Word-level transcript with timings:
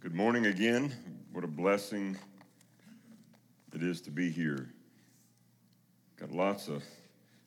Good 0.00 0.14
morning 0.14 0.46
again. 0.46 0.94
What 1.30 1.44
a 1.44 1.46
blessing 1.46 2.16
it 3.74 3.82
is 3.82 4.00
to 4.00 4.10
be 4.10 4.30
here. 4.30 4.70
Got 6.18 6.32
lots 6.32 6.68
of 6.68 6.82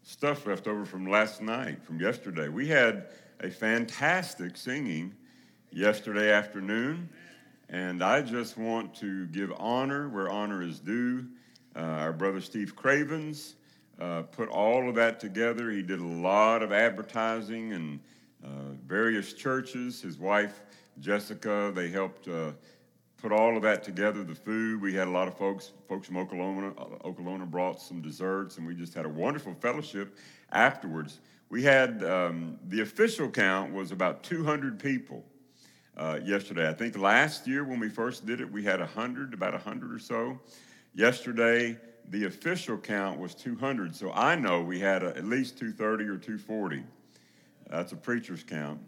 stuff 0.04 0.46
left 0.46 0.68
over 0.68 0.86
from 0.86 1.10
last 1.10 1.42
night, 1.42 1.84
from 1.84 2.00
yesterday. 2.00 2.50
We 2.50 2.68
had 2.68 3.08
a 3.40 3.50
fantastic 3.50 4.56
singing 4.56 5.16
yesterday 5.72 6.32
afternoon, 6.32 7.10
and 7.70 8.04
I 8.04 8.22
just 8.22 8.56
want 8.56 8.94
to 8.98 9.26
give 9.30 9.52
honor 9.58 10.08
where 10.10 10.30
honor 10.30 10.62
is 10.62 10.80
due. 10.80 11.26
Uh, 11.76 11.80
our 11.80 12.14
brother 12.14 12.40
Steve 12.40 12.76
Cravens 12.76 13.56
uh, 14.00 14.22
put 14.22 14.48
all 14.50 14.88
of 14.88 14.94
that 14.94 15.20
together. 15.20 15.72
He 15.72 15.82
did 15.82 16.00
a 16.00 16.06
lot 16.06 16.62
of 16.62 16.72
advertising 16.72 17.74
and 17.74 18.00
uh, 18.46 18.76
various 18.86 19.34
churches. 19.34 20.04
His 20.04 20.20
wife, 20.20 20.62
Jessica, 21.00 21.72
they 21.74 21.90
helped 21.90 22.28
uh, 22.28 22.52
put 23.18 23.32
all 23.32 23.56
of 23.56 23.64
that 23.64 23.84
together. 23.84 24.24
The 24.24 24.36
food, 24.36 24.82
we 24.82 24.94
had 24.94 25.08
a 25.08 25.12
lot 25.12 25.28
of 25.28 25.38
folks, 25.38 25.72
folks 25.88 26.08
from 26.08 26.18
Oklahoma, 26.18 26.74
uh, 26.78 27.08
Oklahoma 27.08 27.46
brought 27.46 27.82
some 27.82 28.02
desserts, 28.02 28.58
and 28.58 28.68
we 28.68 28.76
just 28.76 28.94
had 28.94 29.06
a 29.06 29.10
wonderful 29.10 29.54
fellowship 29.56 30.18
afterwards. 30.52 31.20
We 31.50 31.64
had 31.64 32.04
um, 32.04 32.60
the 32.68 32.82
official 32.82 33.30
count 33.30 33.74
was 33.74 33.92
about 33.92 34.24
200 34.24 34.80
people 34.80 35.24
uh, 35.98 36.20
yesterday. 36.24 36.68
I 36.68 36.74
think 36.74 36.98
last 36.98 37.48
year 37.48 37.64
when 37.64 37.80
we 37.80 37.90
first 37.90 38.26
did 38.26 38.42
it, 38.42 38.52
we 38.52 38.64
had 38.64 38.80
100, 38.80 39.34
about 39.34 39.54
100 39.54 39.94
or 39.94 40.00
so. 40.00 40.40
Yesterday, 40.96 41.78
the 42.10 42.26
official 42.26 42.78
count 42.78 43.20
was 43.20 43.36
200, 43.36 43.96
so 43.96 44.12
I 44.12 44.36
know 44.36 44.62
we 44.62 44.80
had 44.80 45.04
a, 45.04 45.16
at 45.16 45.26
least 45.26 45.58
230 45.58 46.04
or 46.06 46.18
240. 46.18 46.84
That's 47.70 47.92
a 47.94 47.96
preacher's 47.96 48.44
count. 48.44 48.80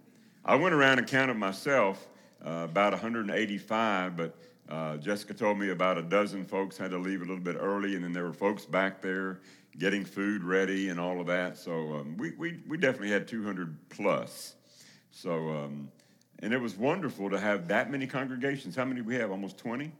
I 0.48 0.54
went 0.54 0.76
around 0.76 1.00
and 1.00 1.08
counted 1.08 1.38
myself 1.38 2.08
uh, 2.46 2.68
about 2.70 2.94
185, 2.94 4.16
but 4.16 4.38
uh, 4.70 4.98
Jessica 4.98 5.34
told 5.34 5.58
me 5.58 5.72
about 5.72 5.98
a 5.98 6.04
dozen 6.04 6.46
folks 6.46 6.78
had 6.78 6.92
to 6.92 7.00
leave 7.00 7.22
a 7.22 7.26
little 7.26 7.44
bit 7.44 7.58
early, 7.60 7.96
and 7.96 8.04
then 8.04 8.14
there 8.14 8.24
were 8.24 8.34
folks 8.34 8.64
back 8.64 9.02
there 9.02 9.40
getting 9.80 10.06
food 10.06 10.44
ready 10.44 10.90
and 10.90 11.00
all 11.00 11.20
of 11.20 11.26
that. 11.26 11.58
So 11.58 11.96
um, 11.96 12.16
we, 12.18 12.32
we, 12.38 12.60
we 12.68 12.78
definitely 12.78 13.10
had 13.10 13.28
200 13.28 13.76
plus. 13.90 14.54
So, 15.10 15.50
um, 15.50 15.90
and 16.44 16.54
it 16.54 16.62
was 16.62 16.76
wonderful 16.76 17.28
to 17.32 17.40
have 17.40 17.68
that 17.70 17.90
many 17.90 18.06
congregations. 18.06 18.76
How 18.76 18.86
many 18.86 19.02
we 19.02 19.16
have? 19.16 19.32
Almost 19.32 19.58
20? 19.58 19.92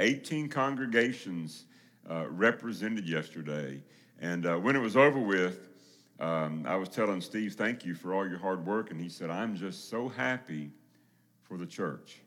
18 0.00 0.48
congregations 0.48 1.66
uh, 2.10 2.26
represented 2.28 3.08
yesterday. 3.08 3.80
And 4.20 4.46
uh, 4.46 4.56
when 4.56 4.74
it 4.74 4.80
was 4.80 4.96
over 4.96 5.20
with, 5.20 5.68
um, 6.20 6.64
I 6.66 6.76
was 6.76 6.88
telling 6.88 7.20
Steve, 7.20 7.54
thank 7.54 7.84
you 7.84 7.94
for 7.94 8.14
all 8.14 8.28
your 8.28 8.38
hard 8.38 8.64
work. 8.64 8.90
And 8.90 9.00
he 9.00 9.08
said, 9.08 9.30
I'm 9.30 9.56
just 9.56 9.90
so 9.90 10.08
happy 10.08 10.70
for 11.42 11.56
the 11.56 11.66
church. 11.66 12.20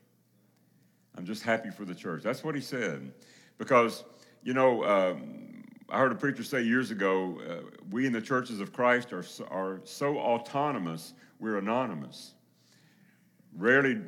I'm 1.16 1.24
just 1.24 1.42
happy 1.42 1.70
for 1.70 1.84
the 1.84 1.94
church. 1.94 2.22
That's 2.22 2.44
what 2.44 2.54
he 2.54 2.60
said. 2.60 3.12
Because, 3.56 4.04
you 4.42 4.54
know, 4.54 4.84
um, 4.84 5.64
I 5.88 5.98
heard 5.98 6.12
a 6.12 6.16
preacher 6.16 6.44
say 6.44 6.62
years 6.62 6.90
ago, 6.90 7.40
uh, 7.48 7.76
we 7.90 8.06
in 8.06 8.12
the 8.12 8.20
churches 8.20 8.60
of 8.60 8.72
Christ 8.72 9.12
are, 9.12 9.24
are 9.50 9.80
so 9.84 10.18
autonomous, 10.18 11.14
we're 11.40 11.56
anonymous. 11.56 12.34
Rarely, 13.56 13.98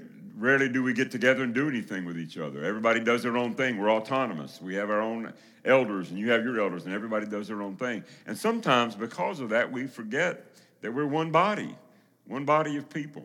rarely 0.40 0.68
do 0.68 0.82
we 0.82 0.92
get 0.92 1.10
together 1.10 1.42
and 1.42 1.54
do 1.54 1.68
anything 1.68 2.04
with 2.04 2.18
each 2.18 2.38
other. 2.38 2.64
Everybody 2.64 3.00
does 3.00 3.22
their 3.22 3.36
own 3.36 3.54
thing. 3.54 3.78
We're 3.78 3.90
autonomous. 3.90 4.60
We 4.60 4.74
have 4.74 4.90
our 4.90 5.00
own 5.00 5.32
elders, 5.64 6.10
and 6.10 6.18
you 6.18 6.30
have 6.30 6.42
your 6.44 6.58
elders, 6.60 6.86
and 6.86 6.94
everybody 6.94 7.26
does 7.26 7.48
their 7.48 7.62
own 7.62 7.76
thing. 7.76 8.02
And 8.26 8.36
sometimes, 8.36 8.94
because 8.94 9.40
of 9.40 9.50
that, 9.50 9.70
we 9.70 9.86
forget 9.86 10.46
that 10.80 10.92
we're 10.92 11.06
one 11.06 11.30
body, 11.30 11.76
one 12.26 12.46
body 12.46 12.78
of 12.78 12.88
people, 12.88 13.22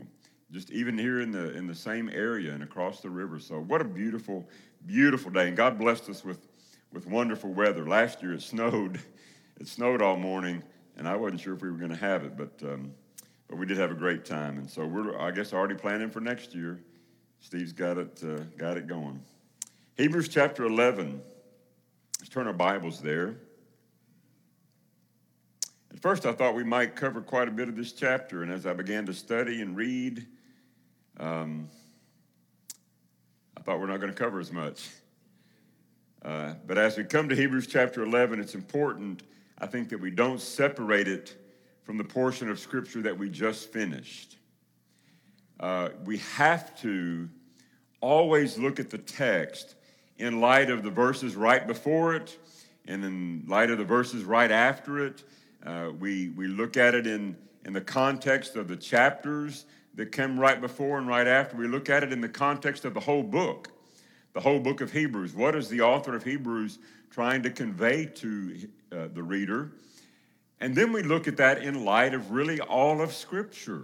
just 0.52 0.72
even 0.72 0.98
here 0.98 1.22
in 1.22 1.32
the 1.32 1.56
in 1.56 1.68
the 1.68 1.76
same 1.76 2.10
area 2.10 2.54
and 2.54 2.62
across 2.62 3.00
the 3.00 3.10
river. 3.10 3.40
So, 3.40 3.62
what 3.62 3.82
a 3.82 3.86
beautiful, 3.86 4.48
beautiful 4.86 5.32
day! 5.32 5.48
And 5.48 5.58
God 5.58 5.80
blessed 5.80 6.10
us 6.10 6.24
with 6.24 6.46
with 6.92 7.08
wonderful 7.08 7.52
weather. 7.52 7.88
Last 7.88 8.22
year, 8.22 8.34
it 8.34 8.42
snowed. 8.42 9.00
It 9.58 9.70
snowed 9.70 10.02
all 10.02 10.18
morning, 10.18 10.62
and 10.98 11.08
I 11.08 11.16
wasn't 11.16 11.40
sure 11.40 11.54
if 11.54 11.62
we 11.62 11.72
were 11.72 11.78
going 11.78 11.90
to 11.92 11.96
have 11.96 12.26
it, 12.26 12.36
but. 12.36 12.52
Um, 12.62 12.94
but 13.48 13.58
we 13.58 13.66
did 13.68 13.78
have 13.78 13.92
a 13.92 13.96
great 13.96 14.26
time, 14.26 14.58
and 14.58 14.70
so 14.70 14.86
we're, 14.88 15.18
I 15.20 15.30
guess, 15.30 15.54
already 15.54 15.76
planning 15.76 16.10
for 16.10 16.20
next 16.20 16.56
year. 16.56 16.80
Steve's 17.40 17.74
got 17.74 17.98
it, 17.98 18.22
uh, 18.24 18.40
got 18.58 18.78
it 18.78 18.88
going. 18.88 19.22
Hebrews 19.98 20.28
chapter 20.28 20.66
11. 20.66 21.22
Let's 22.20 22.30
turn 22.30 22.48
our 22.48 22.54
Bibles 22.54 23.02
there. 23.02 23.36
At 25.94 26.02
first, 26.02 26.26
I 26.26 26.34
thought 26.34 26.56
we 26.56 26.64
might 26.64 26.96
cover 26.96 27.22
quite 27.22 27.48
a 27.48 27.52
bit 27.52 27.70
of 27.70 27.76
this 27.76 27.94
chapter, 27.94 28.44
and 28.44 28.52
as 28.52 28.66
I 28.66 28.74
began 28.74 29.06
to 29.06 29.14
study 29.14 29.62
and 29.62 29.76
read, 29.76 30.26
um, 31.18 31.70
I 33.58 33.62
thought 33.62 33.80
we're 33.80 33.88
not 33.88 34.02
going 34.02 34.12
to 34.12 34.18
cover 34.18 34.40
as 34.40 34.52
much. 34.52 34.90
Uh, 36.26 36.56
but 36.66 36.78
as 36.78 36.98
we 36.98 37.04
come 37.04 37.30
to 37.30 37.36
Hebrews 37.36 37.68
chapter 37.68 38.04
11, 38.04 38.40
it's 38.40 38.56
important, 38.56 39.24
I 39.60 39.68
think, 39.68 39.90
that 39.90 40.02
we 40.02 40.10
don't 40.12 40.42
separate 40.42 41.08
it 41.08 41.38
from 41.84 41.98
the 41.98 42.04
portion 42.04 42.50
of 42.50 42.60
Scripture 42.60 43.04
that 43.04 43.18
we 43.18 43.30
just 43.30 43.72
finished. 43.72 44.38
Uh, 45.60 45.90
we 46.04 46.18
have 46.18 46.80
to 46.82 47.30
always 48.02 48.58
look 48.58 48.80
at 48.80 48.90
the 48.90 48.98
text 48.98 49.76
in 50.18 50.42
light 50.42 50.70
of 50.70 50.84
the 50.84 50.90
verses 50.90 51.36
right 51.36 51.66
before 51.66 52.16
it 52.16 52.38
and 52.88 53.04
in 53.04 53.44
light 53.48 53.70
of 53.70 53.78
the 53.78 53.84
verses 53.84 54.24
right 54.24 54.52
after 54.52 55.06
it. 55.06 55.24
Uh, 55.66 55.92
we, 56.00 56.30
we 56.30 56.48
look 56.48 56.78
at 56.78 56.94
it 56.94 57.08
in, 57.08 57.36
in 57.66 57.74
the 57.74 57.82
context 57.82 58.56
of 58.56 58.68
the 58.68 58.76
chapters 58.76 59.66
that 59.96 60.12
come 60.12 60.40
right 60.40 60.62
before 60.62 60.98
and 60.98 61.08
right 61.08 61.28
after. 61.28 61.58
We 61.58 61.68
look 61.68 61.90
at 61.90 62.04
it 62.04 62.12
in 62.12 62.22
the 62.22 62.30
context 62.30 62.86
of 62.86 62.94
the 62.94 63.00
whole 63.00 63.24
book, 63.24 63.72
the 64.34 64.42
whole 64.42 64.60
book 64.60 64.82
of 64.82 64.92
Hebrews. 64.92 65.34
What 65.34 65.56
is 65.56 65.70
the 65.70 65.82
author 65.82 66.16
of 66.16 66.24
Hebrews 66.24 66.80
trying 67.10 67.42
to 67.44 67.50
convey 67.50 68.06
to 68.06 68.70
uh, 68.92 69.08
the 69.14 69.24
reader? 69.24 69.72
And 70.60 70.76
then 70.76 70.92
we 70.92 71.02
look 71.02 71.28
at 71.28 71.38
that 71.38 71.64
in 71.64 71.86
light 71.86 72.14
of 72.14 72.32
really 72.32 72.60
all 72.60 73.02
of 73.02 73.14
Scripture 73.14 73.84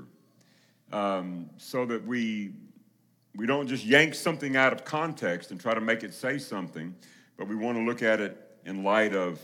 um, 0.91 1.49
so 1.57 1.85
that 1.85 2.05
we, 2.05 2.53
we 3.35 3.45
don't 3.45 3.67
just 3.67 3.85
yank 3.85 4.13
something 4.15 4.55
out 4.55 4.73
of 4.73 4.85
context 4.85 5.51
and 5.51 5.59
try 5.59 5.73
to 5.73 5.81
make 5.81 6.03
it 6.03 6.13
say 6.13 6.37
something, 6.37 6.95
but 7.37 7.47
we 7.47 7.55
want 7.55 7.77
to 7.77 7.83
look 7.83 8.01
at 8.01 8.19
it 8.19 8.37
in 8.65 8.83
light 8.83 9.15
of, 9.15 9.39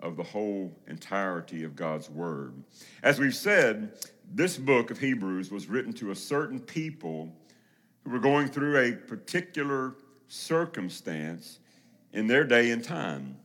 of 0.00 0.16
the 0.16 0.22
whole 0.22 0.72
entirety 0.86 1.64
of 1.64 1.76
God's 1.76 2.10
Word. 2.10 2.54
As 3.02 3.18
we've 3.18 3.34
said, 3.34 3.92
this 4.32 4.56
book 4.56 4.90
of 4.90 4.98
Hebrews 4.98 5.50
was 5.50 5.68
written 5.68 5.92
to 5.94 6.10
a 6.10 6.16
certain 6.16 6.60
people 6.60 7.32
who 8.04 8.10
were 8.10 8.18
going 8.18 8.48
through 8.48 8.78
a 8.78 8.92
particular 8.92 9.94
circumstance 10.28 11.58
in 12.12 12.26
their 12.26 12.44
day 12.44 12.70
and 12.70 12.82
time. 12.82 13.36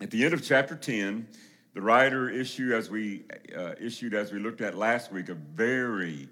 At 0.00 0.10
the 0.10 0.24
end 0.24 0.34
of 0.34 0.42
chapter 0.42 0.74
10, 0.74 1.26
the 1.74 1.80
writer 1.80 2.28
issue, 2.30 2.74
as 2.74 2.90
we 2.90 3.24
uh, 3.56 3.74
issued 3.80 4.14
as 4.14 4.32
we 4.32 4.38
looked 4.38 4.60
at 4.60 4.76
last 4.76 5.12
week, 5.12 5.28
a 5.28 5.34
very 5.34 6.28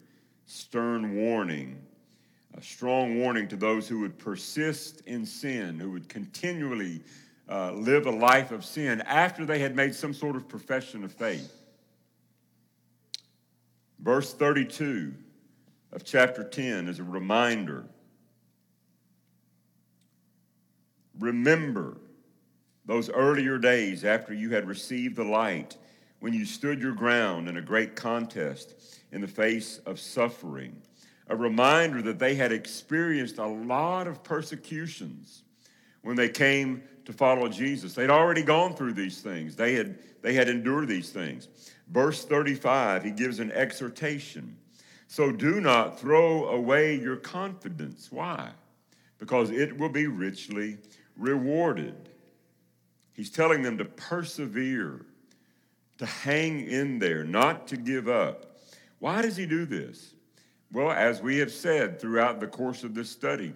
stern 0.46 1.16
warning, 1.16 1.80
a 2.56 2.62
strong 2.62 3.18
warning 3.18 3.48
to 3.48 3.56
those 3.56 3.88
who 3.88 4.00
would 4.00 4.18
persist 4.18 5.02
in 5.06 5.24
sin, 5.24 5.78
who 5.78 5.90
would 5.90 6.08
continually 6.08 7.00
uh, 7.48 7.72
live 7.72 8.06
a 8.06 8.10
life 8.10 8.50
of 8.50 8.64
sin 8.64 9.00
after 9.02 9.44
they 9.44 9.58
had 9.58 9.74
made 9.74 9.94
some 9.94 10.14
sort 10.14 10.36
of 10.36 10.48
profession 10.48 11.04
of 11.04 11.12
faith. 11.12 11.52
Verse 14.00 14.32
32 14.32 15.14
of 15.92 16.04
chapter 16.04 16.42
10 16.42 16.88
is 16.88 16.98
a 16.98 17.04
reminder. 17.04 17.84
Remember 21.18 21.98
those 22.84 23.10
earlier 23.10 23.58
days 23.58 24.04
after 24.04 24.34
you 24.34 24.50
had 24.50 24.66
received 24.66 25.16
the 25.16 25.24
light, 25.24 25.76
when 26.22 26.32
you 26.32 26.44
stood 26.44 26.80
your 26.80 26.92
ground 26.92 27.48
in 27.48 27.56
a 27.56 27.60
great 27.60 27.96
contest 27.96 28.76
in 29.10 29.20
the 29.20 29.26
face 29.26 29.80
of 29.86 29.98
suffering, 29.98 30.80
a 31.26 31.34
reminder 31.34 32.00
that 32.00 32.20
they 32.20 32.36
had 32.36 32.52
experienced 32.52 33.38
a 33.38 33.46
lot 33.46 34.06
of 34.06 34.22
persecutions 34.22 35.42
when 36.02 36.14
they 36.14 36.28
came 36.28 36.80
to 37.06 37.12
follow 37.12 37.48
Jesus. 37.48 37.94
They'd 37.94 38.08
already 38.08 38.42
gone 38.42 38.76
through 38.76 38.92
these 38.92 39.20
things, 39.20 39.56
they 39.56 39.74
had, 39.74 39.98
they 40.22 40.32
had 40.32 40.48
endured 40.48 40.86
these 40.86 41.10
things. 41.10 41.48
Verse 41.88 42.24
35, 42.24 43.02
he 43.02 43.10
gives 43.10 43.40
an 43.40 43.50
exhortation. 43.50 44.56
So 45.08 45.32
do 45.32 45.60
not 45.60 45.98
throw 45.98 46.50
away 46.50 47.00
your 47.00 47.16
confidence. 47.16 48.12
Why? 48.12 48.50
Because 49.18 49.50
it 49.50 49.76
will 49.76 49.88
be 49.88 50.06
richly 50.06 50.78
rewarded. 51.16 52.10
He's 53.12 53.30
telling 53.30 53.62
them 53.62 53.76
to 53.78 53.84
persevere, 53.84 55.04
to 56.02 56.06
hang 56.06 56.68
in 56.68 56.98
there, 56.98 57.22
not 57.22 57.68
to 57.68 57.76
give 57.76 58.08
up. 58.08 58.56
Why 58.98 59.22
does 59.22 59.36
he 59.36 59.46
do 59.46 59.64
this? 59.64 60.14
Well, 60.72 60.90
as 60.90 61.22
we 61.22 61.38
have 61.38 61.52
said 61.52 62.00
throughout 62.00 62.40
the 62.40 62.48
course 62.48 62.82
of 62.82 62.92
this 62.92 63.08
study, 63.08 63.54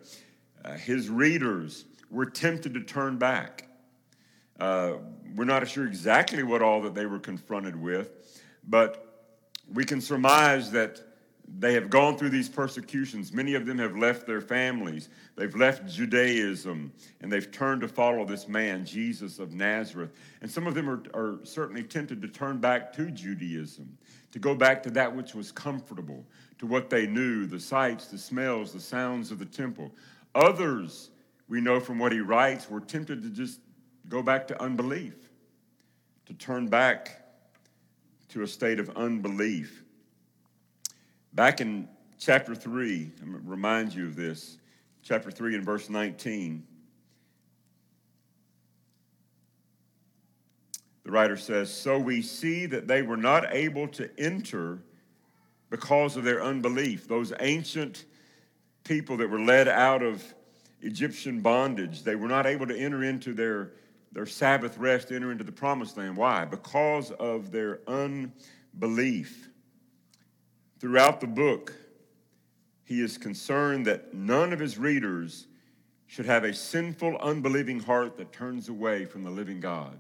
uh, 0.64 0.74
his 0.74 1.08
readers 1.08 1.86
were 2.08 2.26
tempted 2.26 2.74
to 2.74 2.82
turn 2.82 3.18
back. 3.18 3.66
Uh, 4.60 4.92
we're 5.34 5.44
not 5.44 5.66
sure 5.66 5.88
exactly 5.88 6.44
what 6.44 6.62
all 6.62 6.82
that 6.82 6.94
they 6.94 7.06
were 7.06 7.18
confronted 7.18 7.74
with, 7.74 8.40
but 8.68 9.26
we 9.72 9.84
can 9.84 10.00
surmise 10.00 10.70
that 10.70 11.00
they 11.48 11.74
have 11.74 11.88
gone 11.88 12.18
through 12.18 12.30
these 12.30 12.48
persecutions. 12.48 13.32
Many 13.32 13.54
of 13.54 13.66
them 13.66 13.78
have 13.78 13.96
left 13.96 14.26
their 14.26 14.40
families. 14.40 15.08
They've 15.36 15.54
left 15.54 15.86
Judaism 15.86 16.92
and 17.20 17.32
they've 17.32 17.50
turned 17.50 17.80
to 17.82 17.88
follow 17.88 18.24
this 18.24 18.48
man, 18.48 18.84
Jesus 18.84 19.38
of 19.38 19.52
Nazareth. 19.52 20.10
And 20.42 20.50
some 20.50 20.66
of 20.66 20.74
them 20.74 20.90
are, 20.90 21.02
are 21.14 21.38
certainly 21.44 21.84
tempted 21.84 22.20
to 22.22 22.28
turn 22.28 22.58
back 22.58 22.92
to 22.94 23.10
Judaism, 23.10 23.96
to 24.32 24.38
go 24.38 24.54
back 24.54 24.82
to 24.84 24.90
that 24.90 25.14
which 25.14 25.34
was 25.34 25.52
comfortable, 25.52 26.24
to 26.58 26.66
what 26.66 26.90
they 26.90 27.06
knew 27.06 27.46
the 27.46 27.60
sights, 27.60 28.08
the 28.08 28.18
smells, 28.18 28.72
the 28.72 28.80
sounds 28.80 29.30
of 29.30 29.38
the 29.38 29.46
temple. 29.46 29.92
Others, 30.34 31.10
we 31.48 31.60
know 31.60 31.78
from 31.78 31.98
what 31.98 32.12
he 32.12 32.20
writes, 32.20 32.68
were 32.68 32.80
tempted 32.80 33.22
to 33.22 33.30
just 33.30 33.60
go 34.08 34.20
back 34.20 34.48
to 34.48 34.62
unbelief, 34.62 35.14
to 36.26 36.34
turn 36.34 36.66
back 36.66 37.22
to 38.28 38.42
a 38.42 38.46
state 38.46 38.80
of 38.80 38.90
unbelief. 38.96 39.84
Back 41.36 41.60
in 41.60 41.86
chapter 42.18 42.54
3, 42.54 43.12
I'm 43.20 43.32
going 43.32 43.44
to 43.44 43.50
remind 43.50 43.94
you 43.94 44.06
of 44.06 44.16
this, 44.16 44.56
chapter 45.02 45.30
3 45.30 45.56
and 45.56 45.64
verse 45.66 45.90
19. 45.90 46.64
The 51.04 51.10
writer 51.10 51.36
says, 51.36 51.70
So 51.70 51.98
we 51.98 52.22
see 52.22 52.64
that 52.64 52.88
they 52.88 53.02
were 53.02 53.18
not 53.18 53.54
able 53.54 53.86
to 53.88 54.08
enter 54.18 54.82
because 55.68 56.16
of 56.16 56.24
their 56.24 56.42
unbelief. 56.42 57.06
Those 57.06 57.34
ancient 57.40 58.06
people 58.84 59.18
that 59.18 59.28
were 59.28 59.38
led 59.38 59.68
out 59.68 60.02
of 60.02 60.24
Egyptian 60.80 61.42
bondage, 61.42 62.02
they 62.02 62.16
were 62.16 62.28
not 62.28 62.46
able 62.46 62.66
to 62.66 62.78
enter 62.78 63.04
into 63.04 63.34
their, 63.34 63.72
their 64.10 64.24
Sabbath 64.24 64.78
rest, 64.78 65.12
enter 65.12 65.32
into 65.32 65.44
the 65.44 65.52
promised 65.52 65.98
land. 65.98 66.16
Why? 66.16 66.46
Because 66.46 67.10
of 67.10 67.50
their 67.50 67.80
unbelief. 67.86 69.50
Throughout 70.78 71.20
the 71.20 71.26
book, 71.26 71.74
he 72.84 73.00
is 73.00 73.18
concerned 73.18 73.86
that 73.86 74.14
none 74.14 74.52
of 74.52 74.58
his 74.58 74.78
readers 74.78 75.46
should 76.06 76.26
have 76.26 76.44
a 76.44 76.54
sinful, 76.54 77.16
unbelieving 77.18 77.80
heart 77.80 78.16
that 78.16 78.32
turns 78.32 78.68
away 78.68 79.04
from 79.04 79.24
the 79.24 79.30
living 79.30 79.58
God. 79.58 79.98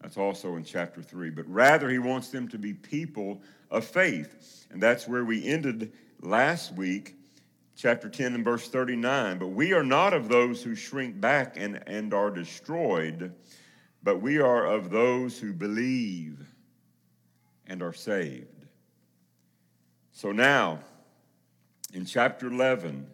That's 0.00 0.16
also 0.16 0.56
in 0.56 0.64
chapter 0.64 1.02
3. 1.02 1.30
But 1.30 1.48
rather, 1.48 1.90
he 1.90 1.98
wants 1.98 2.28
them 2.28 2.46
to 2.48 2.58
be 2.58 2.74
people 2.74 3.40
of 3.70 3.84
faith. 3.84 4.66
And 4.70 4.80
that's 4.80 5.08
where 5.08 5.24
we 5.24 5.44
ended 5.44 5.92
last 6.20 6.74
week, 6.74 7.16
chapter 7.74 8.08
10 8.08 8.34
and 8.34 8.44
verse 8.44 8.68
39. 8.68 9.38
But 9.38 9.48
we 9.48 9.72
are 9.72 9.82
not 9.82 10.12
of 10.12 10.28
those 10.28 10.62
who 10.62 10.74
shrink 10.74 11.20
back 11.20 11.56
and, 11.56 11.82
and 11.88 12.14
are 12.14 12.30
destroyed, 12.30 13.34
but 14.02 14.20
we 14.20 14.38
are 14.38 14.66
of 14.66 14.90
those 14.90 15.38
who 15.38 15.52
believe 15.52 16.46
and 17.66 17.82
are 17.82 17.94
saved. 17.94 18.55
So 20.16 20.32
now, 20.32 20.78
in 21.92 22.06
chapter 22.06 22.46
11, 22.46 23.06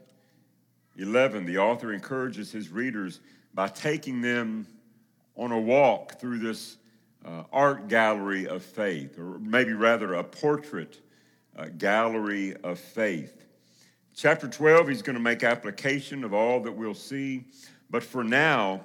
11, 0.97 1.47
the 1.47 1.59
author 1.59 1.93
encourages 1.93 2.53
his 2.53 2.69
readers 2.69 3.19
by 3.53 3.67
taking 3.67 4.21
them 4.21 4.69
on 5.35 5.51
a 5.51 5.59
walk 5.59 6.21
through 6.21 6.39
this 6.39 6.77
uh, 7.27 7.43
art 7.53 7.89
gallery 7.89 8.47
of 8.47 8.63
faith, 8.63 9.19
or 9.19 9.41
maybe 9.41 9.73
rather 9.73 10.15
a 10.15 10.23
portrait 10.23 11.01
uh, 11.59 11.67
gallery 11.77 12.55
of 12.63 12.79
faith. 12.79 13.47
Chapter 14.15 14.47
12, 14.47 14.87
he's 14.87 15.03
going 15.03 15.17
to 15.17 15.21
make 15.21 15.43
application 15.43 16.23
of 16.23 16.33
all 16.33 16.61
that 16.61 16.71
we'll 16.71 16.95
see, 16.95 17.47
but 17.91 18.05
for 18.05 18.23
now, 18.23 18.81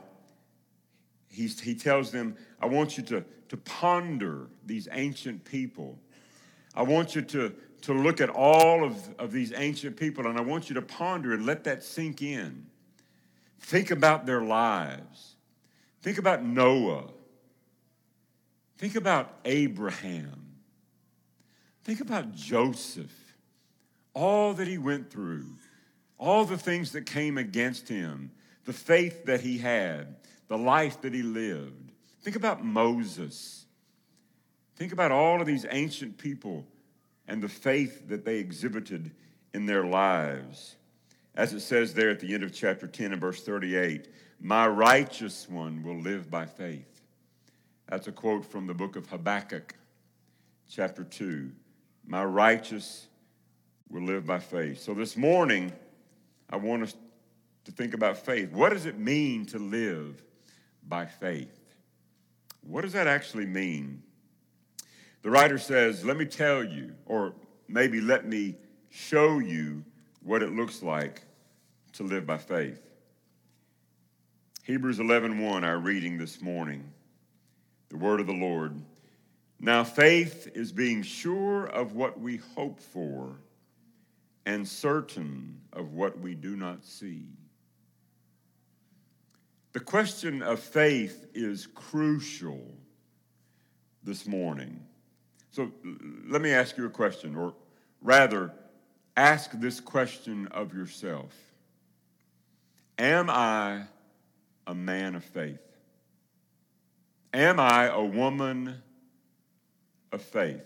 he's, 1.29 1.59
he 1.59 1.75
tells 1.75 2.09
them, 2.09 2.35
I 2.59 2.65
want 2.65 2.97
you 2.97 3.03
to, 3.03 3.23
to 3.49 3.57
ponder 3.57 4.47
these 4.65 4.87
ancient 4.91 5.45
people. 5.45 5.99
I 6.73 6.81
want 6.81 7.15
you 7.15 7.21
to 7.21 7.53
to 7.81 7.93
look 7.93 8.21
at 8.21 8.29
all 8.29 8.83
of, 8.83 9.15
of 9.19 9.31
these 9.31 9.53
ancient 9.55 9.97
people, 9.97 10.27
and 10.27 10.37
I 10.37 10.41
want 10.41 10.69
you 10.69 10.75
to 10.75 10.81
ponder 10.81 11.33
and 11.33 11.45
let 11.45 11.63
that 11.65 11.83
sink 11.83 12.21
in. 12.21 12.65
Think 13.59 13.91
about 13.91 14.25
their 14.25 14.41
lives. 14.41 15.35
Think 16.01 16.17
about 16.17 16.43
Noah. 16.43 17.05
Think 18.77 18.95
about 18.95 19.33
Abraham. 19.45 20.55
Think 21.83 22.01
about 22.01 22.35
Joseph. 22.35 23.13
All 24.13 24.53
that 24.53 24.67
he 24.67 24.77
went 24.77 25.11
through, 25.11 25.45
all 26.17 26.45
the 26.45 26.57
things 26.57 26.91
that 26.93 27.05
came 27.05 27.37
against 27.37 27.87
him, 27.87 28.31
the 28.65 28.73
faith 28.73 29.25
that 29.25 29.41
he 29.41 29.57
had, 29.59 30.15
the 30.47 30.57
life 30.57 31.01
that 31.01 31.13
he 31.13 31.21
lived. 31.21 31.91
Think 32.21 32.35
about 32.35 32.65
Moses. 32.65 33.65
Think 34.75 34.91
about 34.91 35.11
all 35.11 35.39
of 35.39 35.47
these 35.47 35.65
ancient 35.69 36.17
people 36.17 36.65
and 37.27 37.41
the 37.41 37.49
faith 37.49 38.07
that 38.07 38.25
they 38.25 38.37
exhibited 38.37 39.11
in 39.53 39.65
their 39.65 39.85
lives. 39.85 40.75
As 41.35 41.53
it 41.53 41.59
says 41.59 41.93
there 41.93 42.09
at 42.09 42.19
the 42.19 42.33
end 42.33 42.43
of 42.43 42.53
chapter 42.53 42.87
10 42.87 43.11
and 43.11 43.21
verse 43.21 43.43
38, 43.43 44.07
my 44.39 44.67
righteous 44.67 45.49
one 45.49 45.83
will 45.83 45.99
live 45.99 46.29
by 46.29 46.45
faith. 46.45 47.01
That's 47.87 48.07
a 48.07 48.11
quote 48.11 48.45
from 48.45 48.67
the 48.67 48.73
book 48.73 48.95
of 48.95 49.07
Habakkuk, 49.07 49.75
chapter 50.69 51.03
2. 51.03 51.51
My 52.05 52.23
righteous 52.23 53.07
will 53.89 54.03
live 54.03 54.25
by 54.25 54.39
faith. 54.39 54.81
So 54.81 54.93
this 54.93 55.15
morning, 55.15 55.71
I 56.49 56.57
want 56.57 56.83
us 56.83 56.95
to 57.65 57.71
think 57.71 57.93
about 57.93 58.17
faith. 58.17 58.51
What 58.51 58.69
does 58.69 58.85
it 58.85 58.97
mean 58.97 59.45
to 59.47 59.59
live 59.59 60.21
by 60.87 61.05
faith? 61.05 61.59
What 62.61 62.81
does 62.81 62.93
that 62.93 63.07
actually 63.07 63.45
mean? 63.45 64.03
The 65.21 65.29
writer 65.29 65.57
says, 65.57 66.05
Let 66.05 66.17
me 66.17 66.25
tell 66.25 66.63
you, 66.63 66.93
or 67.05 67.33
maybe 67.67 68.01
let 68.01 68.25
me 68.25 68.55
show 68.89 69.39
you 69.39 69.83
what 70.23 70.43
it 70.43 70.51
looks 70.51 70.81
like 70.81 71.21
to 71.93 72.03
live 72.03 72.25
by 72.25 72.37
faith. 72.37 72.81
Hebrews 74.63 74.99
11:1 74.99 75.63
our 75.63 75.77
reading 75.77 76.17
this 76.17 76.41
morning. 76.41 76.91
The 77.89 77.97
word 77.97 78.19
of 78.19 78.27
the 78.27 78.33
Lord. 78.33 78.81
Now 79.59 79.83
faith 79.83 80.49
is 80.53 80.71
being 80.71 81.01
sure 81.01 81.65
of 81.65 81.93
what 81.93 82.19
we 82.19 82.37
hope 82.37 82.79
for 82.79 83.37
and 84.45 84.67
certain 84.67 85.61
of 85.73 85.93
what 85.93 86.19
we 86.19 86.35
do 86.35 86.55
not 86.55 86.83
see. 86.83 87.27
The 89.73 89.79
question 89.79 90.41
of 90.41 90.59
faith 90.59 91.27
is 91.33 91.67
crucial 91.67 92.75
this 94.03 94.25
morning. 94.25 94.86
So 95.51 95.71
let 96.27 96.41
me 96.41 96.51
ask 96.51 96.77
you 96.77 96.85
a 96.85 96.89
question, 96.89 97.35
or 97.35 97.53
rather, 98.01 98.51
ask 99.15 99.51
this 99.51 99.79
question 99.79 100.47
of 100.47 100.73
yourself 100.73 101.33
Am 102.99 103.29
I 103.29 103.83
a 104.65 104.75
man 104.75 105.15
of 105.15 105.23
faith? 105.23 105.59
Am 107.33 107.59
I 107.59 107.85
a 107.85 108.03
woman 108.03 108.81
of 110.11 110.21
faith? 110.21 110.65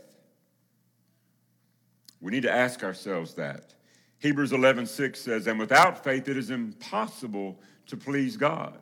We 2.21 2.31
need 2.31 2.43
to 2.43 2.51
ask 2.51 2.83
ourselves 2.83 3.33
that. 3.33 3.73
Hebrews 4.19 4.51
11:6 4.51 5.19
says, 5.19 5.47
"And 5.47 5.59
without 5.59 6.03
faith 6.03 6.27
it 6.27 6.37
is 6.37 6.51
impossible 6.51 7.59
to 7.87 7.97
please 7.97 8.37
God." 8.37 8.79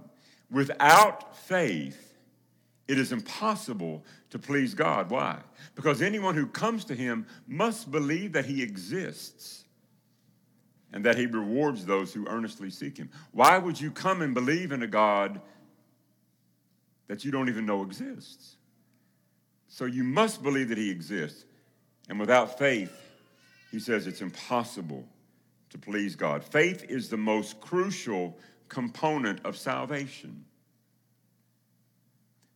Without 0.51 1.37
faith 1.37 2.08
it 2.89 2.97
is 2.97 3.11
impossible 3.11 4.03
to 4.31 4.39
please 4.39 4.73
God. 4.73 5.11
Why? 5.11 5.37
Because 5.75 6.01
anyone 6.01 6.33
who 6.33 6.47
comes 6.47 6.83
to 6.85 6.95
him 6.95 7.27
must 7.47 7.91
believe 7.91 8.33
that 8.33 8.45
he 8.45 8.63
exists 8.63 9.65
and 10.91 11.05
that 11.05 11.15
he 11.15 11.27
rewards 11.27 11.85
those 11.85 12.11
who 12.11 12.27
earnestly 12.27 12.71
seek 12.71 12.97
him. 12.97 13.11
Why 13.31 13.59
would 13.59 13.79
you 13.79 13.91
come 13.91 14.23
and 14.23 14.33
believe 14.33 14.71
in 14.71 14.81
a 14.81 14.87
God 14.87 15.39
that 17.07 17.23
you 17.23 17.29
don't 17.29 17.47
even 17.47 17.67
know 17.67 17.83
exists? 17.83 18.55
So 19.67 19.85
you 19.85 20.03
must 20.03 20.41
believe 20.41 20.69
that 20.69 20.77
he 20.79 20.89
exists. 20.89 21.45
And 22.09 22.19
without 22.19 22.57
faith, 22.57 22.91
he 23.69 23.79
says 23.79 24.07
it's 24.07 24.21
impossible 24.21 25.07
to 25.69 25.77
please 25.77 26.15
God. 26.15 26.43
Faith 26.43 26.85
is 26.89 27.07
the 27.07 27.17
most 27.17 27.61
crucial 27.61 28.35
component 28.67 29.45
of 29.45 29.55
salvation. 29.55 30.43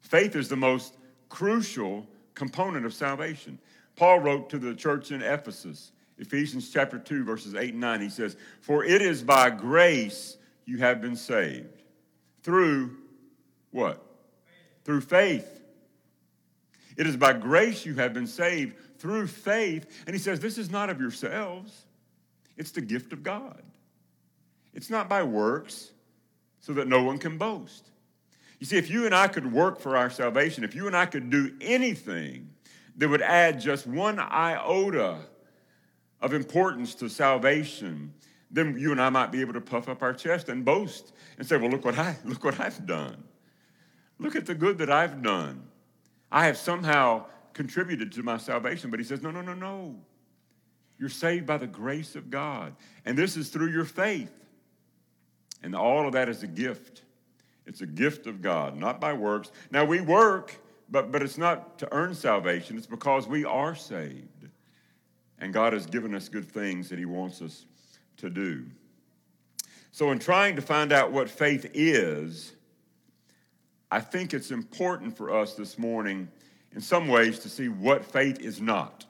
Faith 0.03 0.35
is 0.35 0.49
the 0.49 0.55
most 0.55 0.97
crucial 1.29 2.05
component 2.35 2.85
of 2.85 2.93
salvation. 2.93 3.57
Paul 3.95 4.19
wrote 4.19 4.49
to 4.51 4.59
the 4.59 4.75
church 4.75 5.11
in 5.11 5.21
Ephesus, 5.21 5.91
Ephesians 6.19 6.69
chapter 6.71 6.99
2, 6.99 7.23
verses 7.23 7.55
8 7.55 7.71
and 7.71 7.81
9. 7.81 8.01
He 8.01 8.09
says, 8.09 8.37
For 8.61 8.83
it 8.83 9.01
is 9.01 9.23
by 9.23 9.49
grace 9.49 10.37
you 10.65 10.77
have 10.77 11.01
been 11.01 11.15
saved. 11.15 11.81
Through 12.43 12.97
what? 13.71 14.03
Through 14.83 15.01
faith. 15.01 15.61
It 16.97 17.07
is 17.07 17.17
by 17.17 17.33
grace 17.33 17.85
you 17.85 17.95
have 17.95 18.13
been 18.13 18.27
saved 18.27 18.75
through 18.99 19.27
faith. 19.27 20.03
And 20.05 20.15
he 20.15 20.19
says, 20.19 20.39
This 20.39 20.57
is 20.57 20.69
not 20.69 20.89
of 20.89 20.99
yourselves, 20.99 21.85
it's 22.57 22.71
the 22.71 22.81
gift 22.81 23.13
of 23.13 23.23
God. 23.23 23.61
It's 24.73 24.89
not 24.89 25.07
by 25.07 25.23
works, 25.23 25.91
so 26.59 26.73
that 26.73 26.87
no 26.87 27.03
one 27.03 27.17
can 27.17 27.37
boast. 27.37 27.89
You 28.63 28.67
see, 28.67 28.77
if 28.77 28.89
you 28.89 29.05
and 29.05 29.13
I 29.13 29.27
could 29.27 29.51
work 29.51 29.81
for 29.81 29.97
our 29.97 30.09
salvation, 30.09 30.63
if 30.63 30.73
you 30.73 30.87
and 30.87 30.95
I 30.95 31.05
could 31.05 31.29
do 31.29 31.51
anything 31.59 32.49
that 32.95 33.09
would 33.09 33.21
add 33.21 33.59
just 33.59 33.85
one 33.85 34.17
iota 34.19 35.17
of 36.21 36.31
importance 36.31 36.95
to 36.95 37.09
salvation, 37.09 38.13
then 38.49 38.77
you 38.79 38.93
and 38.93 39.01
I 39.01 39.09
might 39.09 39.33
be 39.33 39.41
able 39.41 39.51
to 39.51 39.59
puff 39.59 39.89
up 39.89 40.01
our 40.01 40.13
chest 40.13 40.47
and 40.47 40.63
boast 40.63 41.11
and 41.37 41.45
say, 41.45 41.57
Well, 41.57 41.71
look 41.71 41.83
what, 41.83 41.99
I, 41.99 42.15
look 42.23 42.45
what 42.45 42.57
I've 42.61 42.85
done. 42.85 43.21
Look 44.17 44.37
at 44.37 44.45
the 44.45 44.55
good 44.55 44.77
that 44.77 44.89
I've 44.89 45.21
done. 45.21 45.63
I 46.31 46.45
have 46.45 46.55
somehow 46.55 47.25
contributed 47.51 48.13
to 48.13 48.23
my 48.23 48.37
salvation. 48.37 48.89
But 48.89 49.01
he 49.01 49.05
says, 49.05 49.21
No, 49.21 49.29
no, 49.31 49.41
no, 49.41 49.53
no. 49.53 49.93
You're 50.97 51.09
saved 51.09 51.45
by 51.45 51.57
the 51.57 51.67
grace 51.67 52.15
of 52.15 52.29
God. 52.29 52.77
And 53.03 53.17
this 53.17 53.35
is 53.35 53.49
through 53.49 53.71
your 53.73 53.83
faith. 53.83 54.31
And 55.61 55.75
all 55.75 56.07
of 56.07 56.13
that 56.13 56.29
is 56.29 56.43
a 56.43 56.47
gift. 56.47 57.02
It's 57.65 57.81
a 57.81 57.85
gift 57.85 58.27
of 58.27 58.41
God, 58.41 58.77
not 58.77 58.99
by 58.99 59.13
works. 59.13 59.51
Now 59.71 59.85
we 59.85 60.01
work, 60.01 60.55
but, 60.89 61.11
but 61.11 61.21
it's 61.21 61.37
not 61.37 61.79
to 61.79 61.93
earn 61.93 62.13
salvation, 62.13 62.77
it's 62.77 62.87
because 62.87 63.27
we 63.27 63.45
are 63.45 63.75
saved. 63.75 64.47
And 65.39 65.53
God 65.53 65.73
has 65.73 65.85
given 65.85 66.15
us 66.15 66.29
good 66.29 66.49
things 66.49 66.89
that 66.89 66.99
He 66.99 67.05
wants 67.05 67.41
us 67.41 67.65
to 68.17 68.29
do. 68.29 68.65
So, 69.91 70.11
in 70.11 70.19
trying 70.19 70.55
to 70.55 70.61
find 70.61 70.91
out 70.91 71.11
what 71.11 71.29
faith 71.29 71.69
is, 71.73 72.53
I 73.91 73.99
think 73.99 74.33
it's 74.33 74.51
important 74.51 75.15
for 75.15 75.35
us 75.35 75.53
this 75.53 75.77
morning, 75.77 76.27
in 76.71 76.81
some 76.81 77.07
ways, 77.07 77.39
to 77.39 77.49
see 77.49 77.67
what 77.67 78.03
faith 78.03 78.39
is 78.39 78.59
not. 78.59 79.05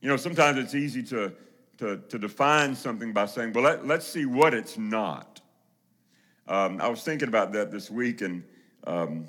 You 0.00 0.08
know, 0.08 0.16
sometimes 0.16 0.58
it's 0.58 0.74
easy 0.74 1.02
to, 1.04 1.32
to, 1.78 1.98
to 2.08 2.18
define 2.18 2.74
something 2.74 3.12
by 3.12 3.26
saying, 3.26 3.52
well, 3.52 3.64
let, 3.64 3.86
let's 3.86 4.06
see 4.06 4.26
what 4.26 4.52
it's 4.52 4.76
not. 4.76 5.29
Um, 6.50 6.80
I 6.82 6.88
was 6.88 7.02
thinking 7.02 7.28
about 7.28 7.52
that 7.52 7.70
this 7.70 7.90
week, 7.90 8.20
and 8.20 8.44
um, 8.86 9.24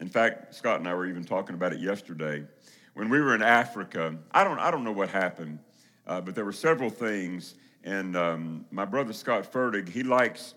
in 0.00 0.08
fact, 0.08 0.54
Scott 0.54 0.80
and 0.80 0.86
I 0.86 0.92
were 0.92 1.06
even 1.06 1.24
talking 1.24 1.54
about 1.54 1.72
it 1.72 1.80
yesterday. 1.80 2.44
When 2.92 3.08
we 3.08 3.20
were 3.20 3.34
in 3.34 3.42
Africa, 3.42 4.14
I 4.32 4.44
don't, 4.44 4.58
I 4.58 4.70
don't 4.70 4.84
know 4.84 4.92
what 4.92 5.08
happened, 5.08 5.60
uh, 6.06 6.20
but 6.20 6.34
there 6.34 6.44
were 6.44 6.52
several 6.52 6.90
things 6.90 7.54
and 7.86 8.16
um, 8.16 8.66
my 8.72 8.84
brother 8.84 9.12
Scott 9.12 9.50
Fertig, 9.50 9.88
he 9.88 10.02
likes 10.02 10.54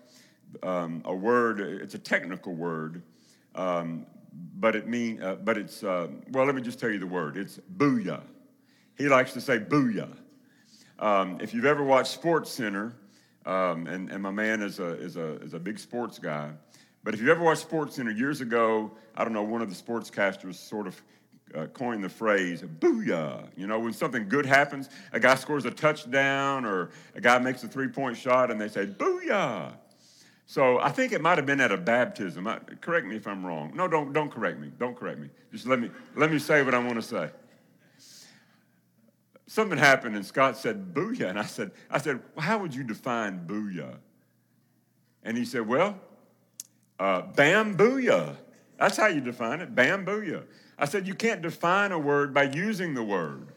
um, 0.64 1.00
a 1.04 1.14
word. 1.14 1.60
It's 1.60 1.94
a 1.94 1.98
technical 1.98 2.54
word, 2.54 3.02
um, 3.54 4.04
but 4.58 4.74
it 4.74 4.88
mean, 4.88 5.22
uh, 5.22 5.36
but 5.36 5.56
it's 5.56 5.84
uh, 5.84 6.08
well. 6.32 6.44
Let 6.44 6.56
me 6.56 6.60
just 6.60 6.80
tell 6.80 6.90
you 6.90 6.98
the 6.98 7.06
word. 7.06 7.36
It's 7.36 7.60
booyah. 7.76 8.22
He 8.98 9.08
likes 9.08 9.32
to 9.34 9.40
say 9.40 9.60
booyah. 9.60 10.12
Um, 10.98 11.38
if 11.40 11.54
you've 11.54 11.66
ever 11.66 11.84
watched 11.84 12.10
Sports 12.10 12.50
Center, 12.50 12.94
um, 13.46 13.86
and, 13.86 14.10
and 14.10 14.22
my 14.22 14.30
man 14.30 14.62
is 14.62 14.78
a 14.78 14.92
is 15.00 15.16
a 15.16 15.36
is 15.42 15.54
a 15.54 15.58
big 15.58 15.78
sports 15.78 16.18
guy. 16.18 16.50
But 17.02 17.14
if 17.14 17.20
you've 17.20 17.30
ever 17.30 17.42
watched 17.42 17.62
Sports 17.62 17.96
Center 17.96 18.10
years 18.10 18.40
ago, 18.40 18.90
I 19.16 19.24
don't 19.24 19.32
know, 19.32 19.42
one 19.42 19.62
of 19.62 19.70
the 19.70 19.82
sportscasters 19.82 20.56
sort 20.56 20.86
of 20.86 21.02
uh, 21.54 21.66
coined 21.66 22.04
the 22.04 22.08
phrase 22.08 22.62
booyah. 22.62 23.48
You 23.56 23.66
know, 23.66 23.78
when 23.78 23.92
something 23.92 24.28
good 24.28 24.46
happens, 24.46 24.88
a 25.12 25.20
guy 25.20 25.34
scores 25.34 25.64
a 25.64 25.70
touchdown 25.70 26.64
or 26.64 26.90
a 27.14 27.20
guy 27.20 27.38
makes 27.38 27.62
a 27.64 27.68
three 27.68 27.88
point 27.88 28.16
shot 28.16 28.50
and 28.50 28.60
they 28.60 28.68
say 28.68 28.86
booyah. 28.86 29.72
So 30.46 30.80
I 30.80 30.90
think 30.90 31.12
it 31.12 31.20
might 31.20 31.38
have 31.38 31.46
been 31.46 31.60
at 31.60 31.70
a 31.70 31.76
baptism. 31.76 32.46
I, 32.46 32.58
correct 32.80 33.06
me 33.06 33.16
if 33.16 33.26
I'm 33.26 33.46
wrong. 33.46 33.72
No, 33.74 33.86
don't, 33.86 34.12
don't 34.12 34.30
correct 34.30 34.58
me. 34.58 34.72
Don't 34.78 34.96
correct 34.96 35.20
me. 35.20 35.28
Just 35.52 35.66
let 35.66 35.78
me, 35.78 35.90
let 36.16 36.30
me 36.32 36.40
say 36.40 36.62
what 36.62 36.74
I 36.74 36.78
want 36.78 36.96
to 36.96 37.02
say. 37.02 37.30
Something 39.50 39.78
happened 39.78 40.14
and 40.14 40.24
Scott 40.24 40.56
said 40.56 40.94
booyah. 40.94 41.28
And 41.28 41.36
I 41.36 41.44
said, 41.44 41.72
I 41.90 41.98
said, 41.98 42.20
well, 42.36 42.46
how 42.46 42.58
would 42.58 42.72
you 42.72 42.84
define 42.84 43.46
booyah? 43.48 43.96
And 45.24 45.36
he 45.36 45.44
said, 45.44 45.66
well, 45.66 45.98
uh, 47.00 47.22
bam 47.22 47.76
booyah. 47.76 48.36
That's 48.78 48.96
how 48.96 49.08
you 49.08 49.20
define 49.20 49.60
it, 49.60 49.74
bam 49.74 50.06
booyah. 50.06 50.44
I 50.78 50.84
said, 50.84 51.08
You 51.08 51.16
can't 51.16 51.42
define 51.42 51.90
a 51.90 51.98
word 51.98 52.32
by 52.32 52.44
using 52.44 52.94
the 52.94 53.02
word. 53.02 53.48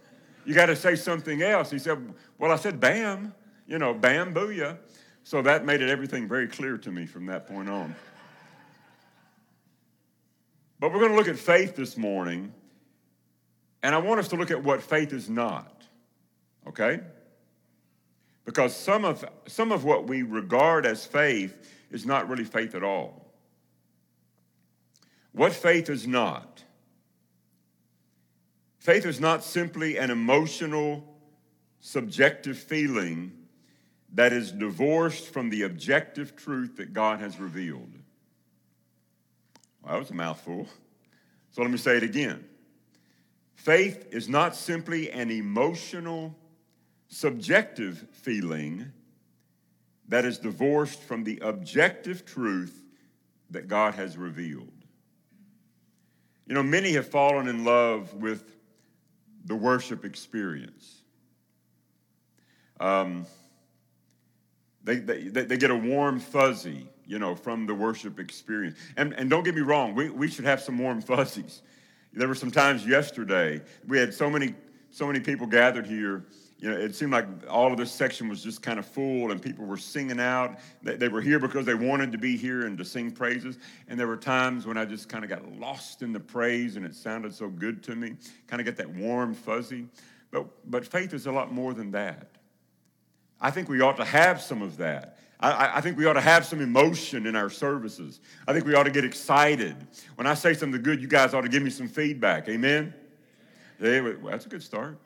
You 0.45 0.55
got 0.55 0.65
to 0.65 0.75
say 0.75 0.95
something 0.95 1.43
else. 1.43 1.69
He 1.69 1.77
said, 1.77 2.13
Well, 2.39 2.51
I 2.51 2.55
said, 2.55 2.79
Bam, 2.79 3.35
you 3.67 3.77
know, 3.77 3.93
bam, 3.93 4.33
booyah. 4.33 4.79
So 5.23 5.43
that 5.43 5.63
made 5.63 5.81
it 5.81 5.89
everything 5.89 6.27
very 6.27 6.47
clear 6.47 6.75
to 6.79 6.91
me 6.91 7.05
from 7.05 7.27
that 7.27 7.45
point 7.45 7.69
on. 7.69 7.95
But 10.79 10.91
we're 10.91 10.99
going 10.99 11.11
to 11.11 11.17
look 11.17 11.29
at 11.29 11.37
faith 11.37 11.75
this 11.75 11.97
morning, 11.97 12.51
and 13.83 13.93
I 13.93 13.99
want 13.99 14.19
us 14.19 14.29
to 14.29 14.35
look 14.35 14.49
at 14.49 14.63
what 14.63 14.81
faith 14.81 15.13
is 15.13 15.29
not, 15.29 15.83
okay? 16.67 17.01
Because 18.45 18.75
some 18.75 19.05
of, 19.05 19.23
some 19.45 19.71
of 19.71 19.83
what 19.83 20.07
we 20.07 20.23
regard 20.23 20.85
as 20.85 21.05
faith 21.05 21.69
is 21.91 22.05
not 22.05 22.27
really 22.27 22.43
faith 22.43 22.73
at 22.73 22.83
all. 22.83 23.31
What 25.33 25.53
faith 25.53 25.89
is 25.89 26.07
not 26.07 26.63
Faith 28.83 29.05
is 29.05 29.21
not 29.21 29.45
simply 29.45 29.97
an 29.97 30.11
emotional, 30.11 31.05
subjective 31.79 32.57
feeling 32.57 33.31
that 34.13 34.33
is 34.33 34.51
divorced 34.51 35.29
from 35.29 35.49
the 35.49 35.61
objective 35.61 36.35
truth 36.35 36.75
that 36.75 36.91
God 36.91 37.21
has 37.21 37.39
revealed. 37.39 37.93
Well, 39.81 39.93
that 39.93 39.99
was 39.99 40.11
a 40.11 40.15
mouthful. 40.15 40.67
So 41.51 41.61
let 41.61 41.71
me 41.71 41.77
say 41.77 41.95
it 41.95 42.03
again. 42.03 42.43
Faith 43.55 44.07
is 44.11 44.27
not 44.27 44.55
simply 44.55 45.09
an 45.11 45.31
emotional, 45.31 46.35
subjective 47.07 48.05
feeling 48.11 48.91
that 50.09 50.25
is 50.25 50.37
divorced 50.37 51.01
from 51.01 51.23
the 51.23 51.39
objective 51.41 52.25
truth 52.25 52.83
that 53.51 53.67
God 53.67 53.95
has 53.95 54.17
revealed. 54.17 54.69
You 56.45 56.55
know, 56.55 56.63
many 56.63 56.93
have 56.93 57.07
fallen 57.07 57.47
in 57.47 57.63
love 57.63 58.13
with 58.13 58.57
the 59.45 59.55
worship 59.55 60.03
experience. 60.03 61.01
Um, 62.79 63.25
they, 64.83 64.97
they, 64.97 65.29
they 65.29 65.57
get 65.57 65.71
a 65.71 65.75
warm 65.75 66.19
fuzzy, 66.19 66.89
you 67.05 67.17
know, 67.17 67.35
from 67.35 67.65
the 67.65 67.73
worship 67.73 68.19
experience. 68.19 68.77
And, 68.97 69.13
and 69.13 69.29
don't 69.29 69.43
get 69.43 69.55
me 69.55 69.61
wrong, 69.61 69.95
we, 69.95 70.09
we 70.09 70.27
should 70.27 70.45
have 70.45 70.61
some 70.61 70.77
warm 70.77 71.01
fuzzies. 71.01 71.61
There 72.13 72.27
were 72.27 72.35
some 72.35 72.51
times 72.51 72.85
yesterday, 72.85 73.61
we 73.87 73.97
had 73.97 74.13
so 74.13 74.29
many, 74.29 74.53
so 74.91 75.07
many 75.07 75.19
people 75.19 75.47
gathered 75.47 75.87
here 75.87 76.25
you 76.63 76.71
know, 76.71 76.77
it 76.77 76.95
seemed 76.95 77.11
like 77.11 77.25
all 77.49 77.73
of 77.73 77.77
this 77.77 77.91
section 77.91 78.29
was 78.29 78.41
just 78.41 78.61
kind 78.61 78.79
of 78.79 78.85
full 78.85 79.31
and 79.31 79.41
people 79.41 79.65
were 79.65 79.75
singing 79.75 80.17
out. 80.17 80.59
They, 80.81 80.95
they, 80.95 81.09
were 81.09 81.19
here 81.19 81.37
because 81.37 81.65
they 81.65 81.73
wanted 81.73 82.13
to 82.13 82.17
be 82.17 82.37
here 82.37 82.65
and 82.65 82.77
to 82.77 82.85
sing 82.85 83.11
praises. 83.11 83.57
And 83.89 83.99
there 83.99 84.07
were 84.07 84.15
times 84.15 84.65
when 84.65 84.77
I 84.77 84.85
just 84.85 85.09
kind 85.09 85.25
of 85.25 85.29
got 85.29 85.45
lost 85.59 86.03
in 86.03 86.13
the 86.13 86.21
praise 86.21 86.77
and 86.77 86.85
it 86.85 86.95
sounded 86.95 87.35
so 87.35 87.49
good 87.49 87.83
to 87.83 87.97
me, 87.97 88.15
kind 88.47 88.61
of 88.61 88.65
get 88.65 88.77
that 88.77 88.89
warm, 88.89 89.33
fuzzy. 89.33 89.87
But, 90.31 90.45
but 90.71 90.85
faith 90.85 91.13
is 91.13 91.25
a 91.25 91.33
lot 91.33 91.51
more 91.51 91.73
than 91.73 91.91
that. 91.91 92.29
I 93.41 93.51
think 93.51 93.67
we 93.67 93.81
ought 93.81 93.97
to 93.97 94.05
have 94.05 94.41
some 94.41 94.61
of 94.61 94.77
that. 94.77 95.17
I, 95.43 95.77
I, 95.77 95.81
think 95.81 95.97
we 95.97 96.05
ought 96.05 96.13
to 96.13 96.21
have 96.21 96.45
some 96.45 96.61
emotion 96.61 97.27
in 97.27 97.35
our 97.35 97.49
services. 97.49 98.21
I 98.47 98.53
think 98.53 98.65
we 98.65 98.75
ought 98.75 98.83
to 98.83 98.91
get 98.91 99.03
excited. 99.03 99.75
When 100.15 100.25
I 100.25 100.35
say 100.35 100.53
something 100.53 100.81
good, 100.81 101.01
you 101.01 101.09
guys 101.09 101.33
ought 101.33 101.41
to 101.41 101.49
give 101.49 101.61
me 101.61 101.69
some 101.69 101.89
feedback. 101.89 102.47
Amen? 102.47 102.93
well, 103.79 104.15
that's 104.23 104.45
a 104.45 104.49
good 104.49 104.63
start. 104.63 104.97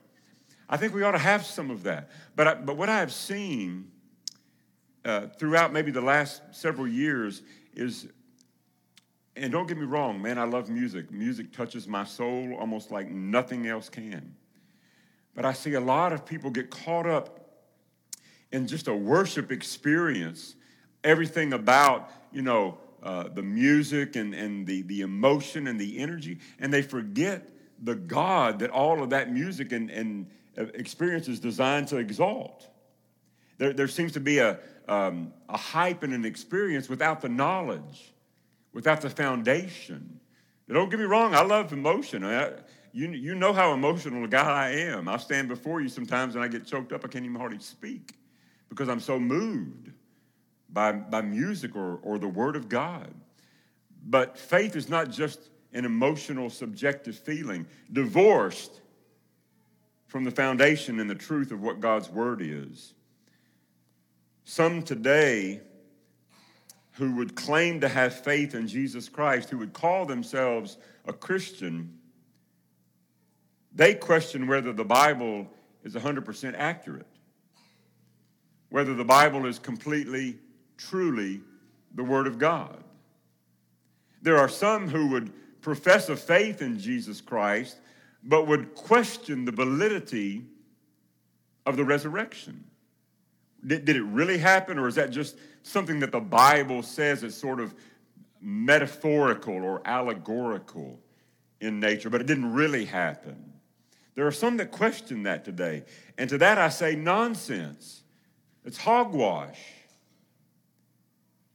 I 0.69 0.77
think 0.77 0.93
we 0.93 1.01
ought 1.01 1.13
to 1.13 1.17
have 1.17 1.43
some 1.43 1.71
of 1.71 1.83
that. 1.83 2.11
But, 2.35 2.47
I, 2.47 2.53
but 2.53 2.77
what 2.77 2.87
I 2.87 2.99
have 2.99 3.11
seen 3.11 3.89
uh, 5.03 5.27
throughout 5.39 5.73
maybe 5.73 5.89
the 5.89 6.01
last 6.01 6.43
several 6.51 6.87
years 6.87 7.41
is, 7.73 8.07
and 9.35 9.51
don't 9.51 9.65
get 9.65 9.77
me 9.77 9.85
wrong, 9.85 10.21
man, 10.21 10.37
I 10.37 10.43
love 10.43 10.69
music. 10.69 11.09
Music 11.09 11.51
touches 11.51 11.87
my 11.87 12.03
soul 12.03 12.55
almost 12.59 12.91
like 12.91 13.09
nothing 13.09 13.65
else 13.65 13.89
can. 13.89 14.35
But 15.33 15.45
I 15.45 15.53
see 15.53 15.73
a 15.73 15.81
lot 15.81 16.13
of 16.13 16.27
people 16.27 16.51
get 16.51 16.69
caught 16.69 17.07
up 17.07 17.46
in 18.51 18.67
just 18.67 18.87
a 18.87 18.93
worship 18.93 19.51
experience, 19.51 20.55
everything 21.03 21.53
about, 21.53 22.11
you 22.31 22.41
know, 22.41 22.77
uh, 23.03 23.27
the 23.29 23.43
music 23.43 24.15
and, 24.15 24.33
and 24.33 24.65
the, 24.65 24.81
the 24.83 25.01
emotion 25.01 25.67
and 25.67 25.79
the 25.79 25.99
energy, 25.99 26.39
and 26.59 26.73
they 26.73 26.81
forget 26.81 27.49
the 27.83 27.95
God 27.95 28.59
that 28.59 28.69
all 28.71 29.03
of 29.03 29.11
that 29.11 29.31
music 29.31 29.71
and, 29.71 29.89
and, 29.89 30.27
experience 30.73 31.27
is 31.27 31.39
designed 31.39 31.87
to 31.87 31.97
exalt. 31.97 32.67
There, 33.59 33.73
there 33.73 33.87
seems 33.87 34.13
to 34.13 34.19
be 34.19 34.39
a, 34.39 34.57
um, 34.87 35.31
a 35.47 35.55
hype 35.55 36.01
and 36.01 36.15
an 36.15 36.25
experience 36.25 36.89
without 36.89 37.21
the 37.21 37.29
knowledge, 37.29 38.15
without 38.73 39.01
the 39.01 39.09
foundation. 39.11 40.19
Don't 40.67 40.89
get 40.89 40.97
me 40.97 41.05
wrong, 41.05 41.35
I 41.35 41.43
love 41.43 41.73
emotion. 41.73 42.25
I, 42.25 42.53
you, 42.91 43.07
you 43.11 43.35
know 43.35 43.53
how 43.53 43.73
emotional 43.73 44.23
a 44.23 44.27
guy 44.27 44.65
I 44.65 44.69
am. 44.69 45.07
I 45.07 45.17
stand 45.17 45.47
before 45.47 45.79
you 45.79 45.89
sometimes 45.89 46.33
and 46.33 46.43
I 46.43 46.47
get 46.47 46.65
choked 46.65 46.91
up. 46.91 47.05
I 47.05 47.07
can't 47.07 47.23
even 47.23 47.37
hardly 47.37 47.59
speak 47.59 48.15
because 48.69 48.89
I'm 48.89 48.99
so 48.99 49.19
moved 49.19 49.91
by, 50.69 50.91
by 50.91 51.21
music 51.21 51.75
or, 51.75 51.99
or 52.03 52.17
the 52.17 52.27
Word 52.27 52.55
of 52.55 52.69
God. 52.69 53.13
But 54.05 54.37
faith 54.37 54.75
is 54.75 54.89
not 54.89 55.09
just 55.09 55.49
an 55.73 55.85
emotional, 55.85 56.49
subjective 56.49 57.17
feeling. 57.17 57.67
Divorced 57.91 58.81
from 60.07 60.23
the 60.23 60.31
foundation 60.31 60.99
and 60.99 61.09
the 61.09 61.15
truth 61.15 61.51
of 61.51 61.61
what 61.61 61.79
God's 61.79 62.09
word 62.09 62.41
is. 62.41 62.93
Some 64.45 64.81
today 64.81 65.61
who 66.93 67.15
would 67.17 67.35
claim 67.35 67.81
to 67.81 67.89
have 67.89 68.13
faith 68.13 68.55
in 68.55 68.67
Jesus 68.67 69.09
Christ, 69.09 69.49
who 69.49 69.57
would 69.59 69.73
call 69.73 70.05
themselves 70.05 70.77
a 71.05 71.13
Christian, 71.13 71.99
they 73.75 73.93
question 73.93 74.47
whether 74.47 74.73
the 74.73 74.85
Bible 74.85 75.47
is 75.83 75.93
100% 75.93 76.55
accurate, 76.57 77.05
whether 78.69 78.93
the 78.93 79.05
Bible 79.05 79.45
is 79.45 79.59
completely, 79.59 80.37
truly 80.77 81.41
the 81.95 82.03
Word 82.03 82.27
of 82.27 82.37
God. 82.37 82.83
There 84.21 84.37
are 84.37 84.49
some 84.49 84.89
who 84.89 85.07
would 85.07 85.31
profess 85.61 86.09
a 86.09 86.15
faith 86.15 86.61
in 86.61 86.79
Jesus 86.79 87.21
Christ, 87.21 87.77
but 88.23 88.47
would 88.47 88.75
question 88.75 89.45
the 89.45 89.51
validity 89.51 90.43
of 91.65 91.77
the 91.77 91.85
resurrection. 91.85 92.63
Did, 93.65 93.85
did 93.85 93.95
it 93.95 94.03
really 94.03 94.37
happen, 94.37 94.77
or 94.77 94.87
is 94.87 94.95
that 94.95 95.11
just 95.11 95.37
something 95.63 95.99
that 95.99 96.11
the 96.11 96.19
Bible 96.19 96.83
says 96.83 97.23
is 97.23 97.35
sort 97.35 97.59
of 97.59 97.73
metaphorical 98.41 99.55
or 99.55 99.81
allegorical 99.85 100.99
in 101.59 101.79
nature, 101.79 102.09
but 102.09 102.21
it 102.21 102.27
didn't 102.27 102.53
really 102.53 102.85
happen? 102.85 103.53
There 104.15 104.25
are 104.25 104.31
some 104.31 104.57
that 104.57 104.71
question 104.71 105.23
that 105.23 105.45
today. 105.45 105.83
And 106.17 106.29
to 106.29 106.37
that 106.39 106.57
I 106.57 106.69
say 106.69 106.95
nonsense. 106.95 108.03
It's 108.67 108.77
hogwash. 108.77 109.57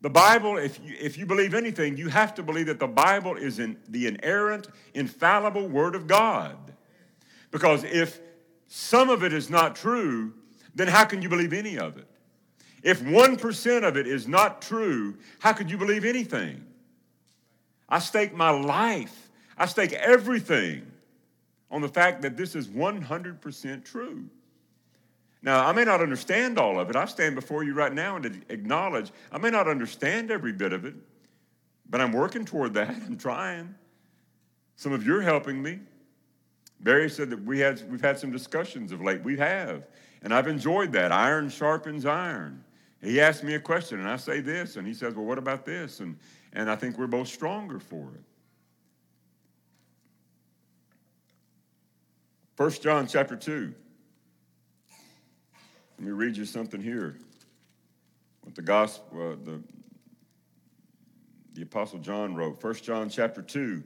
The 0.01 0.09
Bible, 0.09 0.57
if 0.57 0.81
you, 0.83 0.97
if 0.99 1.19
you 1.19 1.27
believe 1.27 1.53
anything, 1.53 1.99
you 1.99 2.09
have 2.09 2.35
to 2.37 2.43
believe 2.43 2.67
that 2.67 2.81
the 2.81 2.89
Bible 2.89 3.37
is 3.37 3.59
in 3.59 3.77
the 3.87 4.07
inerrant, 4.07 4.69
infallible 4.95 5.69
Word 5.69 5.95
of 5.95 6.07
God. 6.07 6.57
Because 7.51 7.85
if 7.85 8.19
some 8.67 9.11
of 9.11 9.23
it 9.23 9.35
is 9.35 9.51
not 9.51 9.77
true, 9.77 10.33
then 10.75 10.89
how 10.89 11.05
can 11.05 11.21
you 11.21 11.29
believe 11.29 11.53
any 11.53 11.79
of 11.79 11.99
it? 11.99 12.09
If 12.83 13.03
1% 13.03 13.87
of 13.87 13.97
it 13.99 14.07
is 14.07 14.27
not 14.27 14.63
true, 14.63 15.19
how 15.39 15.53
could 15.53 15.71
you 15.71 15.77
believe 15.77 16.07
anything? 16.07 16.65
I 17.91 17.99
stake 17.99 18.35
my 18.35 18.51
life, 18.51 19.31
I 19.59 19.67
stake 19.67 19.93
everything 19.93 20.91
on 21.71 21.83
the 21.83 21.89
fact 21.89 22.23
that 22.23 22.39
this 22.39 22.57
is 22.57 22.69
100% 22.69 23.85
true. 23.85 24.31
Now, 25.43 25.67
I 25.67 25.73
may 25.73 25.85
not 25.85 26.01
understand 26.01 26.59
all 26.59 26.79
of 26.79 26.89
it. 26.89 26.95
I 26.95 27.05
stand 27.05 27.35
before 27.35 27.65
you 27.65 27.75
right 27.75 27.93
now 27.93 28.17
and 28.17 28.45
acknowledge 28.49 29.11
I 29.33 29.39
may 29.39 29.51
not 29.51 29.67
understand 29.67 30.31
every 30.31 30.53
bit 30.53 30.73
of 30.73 30.85
it, 30.85 30.95
but 31.91 32.01
I'm 32.01 32.13
working 32.13 32.45
toward 32.45 32.75
that. 32.75 32.91
I'm 33.07 33.17
trying. 33.17 33.75
Some 34.77 34.93
of 34.93 35.05
you 35.05 35.17
are 35.17 35.23
helping 35.23 35.61
me. 35.61 35.81
Barry 36.81 37.11
said 37.11 37.31
that 37.31 37.45
we 37.45 37.59
had, 37.59 37.83
we've 37.91 38.01
had 38.01 38.19
some 38.19 38.31
discussions 38.31 38.93
of 38.93 39.01
late. 39.01 39.23
We 39.23 39.37
have. 39.39 39.87
And 40.23 40.33
I've 40.33 40.47
enjoyed 40.49 40.93
that. 40.93 41.11
Iron 41.13 41.49
sharpens 41.49 42.07
iron. 42.07 42.65
He 43.03 43.21
asked 43.21 43.43
me 43.43 43.55
a 43.55 43.61
question, 43.61 43.99
and 43.99 44.09
I 44.09 44.17
say 44.17 44.41
this, 44.41 44.77
and 44.77 44.87
he 44.87 44.95
says, 44.95 45.15
Well, 45.15 45.25
what 45.25 45.39
about 45.39 45.67
this? 45.67 45.99
And, 45.99 46.17
and 46.53 46.71
I 46.71 46.77
think 46.77 46.97
we're 46.97 47.09
both 47.09 47.27
stronger 47.27 47.81
for 47.81 48.13
it. 48.15 48.23
1 52.57 52.71
John 52.81 53.09
chapter 53.09 53.35
2. 53.35 53.75
Let 56.03 56.09
me 56.09 56.15
read 56.15 56.37
you 56.37 56.45
something 56.45 56.83
here. 56.83 57.17
What 58.41 58.57
the 58.57 58.63
gospel, 58.63 59.07
uh, 59.21 59.37
the, 59.45 59.63
the 61.55 61.63
Apostle 61.63 62.01
John 62.01 62.35
wrote. 62.35 62.61
1 62.61 62.75
John 62.75 63.09
chapter 63.09 63.41
2, 63.41 63.85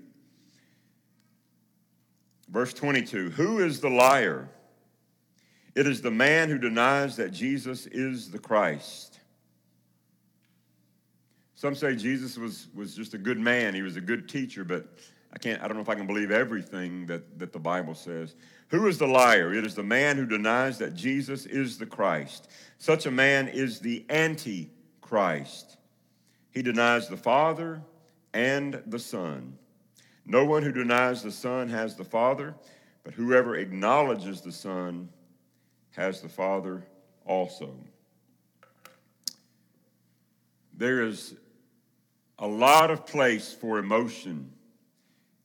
verse 2.49 2.73
22. 2.73 3.29
Who 3.33 3.59
is 3.59 3.81
the 3.81 3.91
liar? 3.91 4.49
It 5.75 5.87
is 5.87 6.01
the 6.01 6.11
man 6.11 6.49
who 6.49 6.57
denies 6.57 7.17
that 7.17 7.33
Jesus 7.33 7.87
is 7.89 8.31
the 8.31 8.39
Christ. 8.39 9.21
Some 11.55 11.75
say 11.75 11.97
Jesus 11.97 12.39
was, 12.39 12.69
was 12.75 12.97
just 12.97 13.13
a 13.13 13.19
good 13.19 13.39
man, 13.39 13.75
he 13.75 13.83
was 13.83 13.97
a 13.97 14.01
good 14.01 14.27
teacher, 14.27 14.65
but 14.65 14.89
I 15.35 15.39
can't, 15.39 15.63
I 15.63 15.69
don't 15.69 15.77
know 15.77 15.83
if 15.83 15.91
I 15.91 15.95
can 15.95 16.07
believe 16.07 16.31
everything 16.31 17.05
that, 17.09 17.39
that 17.39 17.53
the 17.53 17.59
Bible 17.59 17.95
says. 17.95 18.37
Who 18.69 18.87
is 18.89 18.99
the 18.99 19.07
liar? 19.07 19.55
It 19.55 19.65
is 19.65 19.75
the 19.75 19.83
man 19.83 20.17
who 20.17 20.27
denies 20.27 20.79
that 20.79 20.95
Jesus 20.95 21.47
is 21.47 21.79
the 21.79 21.87
Christ. 21.87 22.51
Such 22.79 23.07
a 23.07 23.11
man 23.11 23.49
is 23.49 23.79
the 23.79 24.05
antichrist. 24.11 25.77
He 26.51 26.63
denies 26.63 27.09
the 27.09 27.17
Father 27.17 27.83
and 28.35 28.83
the 28.87 28.99
Son. 28.99 29.57
No 30.25 30.45
one 30.45 30.63
who 30.63 30.73
denies 30.73 31.23
the 31.23 31.31
Son 31.31 31.69
has 31.69 31.95
the 31.95 32.05
Father, 32.05 32.55
but 33.05 33.15
whoever 33.15 33.55
acknowledges 33.55 34.41
the 34.41 34.53
Son 34.53 35.09
has 35.93 36.21
the 36.21 36.29
Father 36.29 36.85
also. 37.25 37.73
There 40.77 41.03
is 41.03 41.35
a 42.39 42.47
lot 42.47 42.91
of 42.91 43.07
place 43.07 43.53
for 43.53 43.79
emotion 43.79 44.51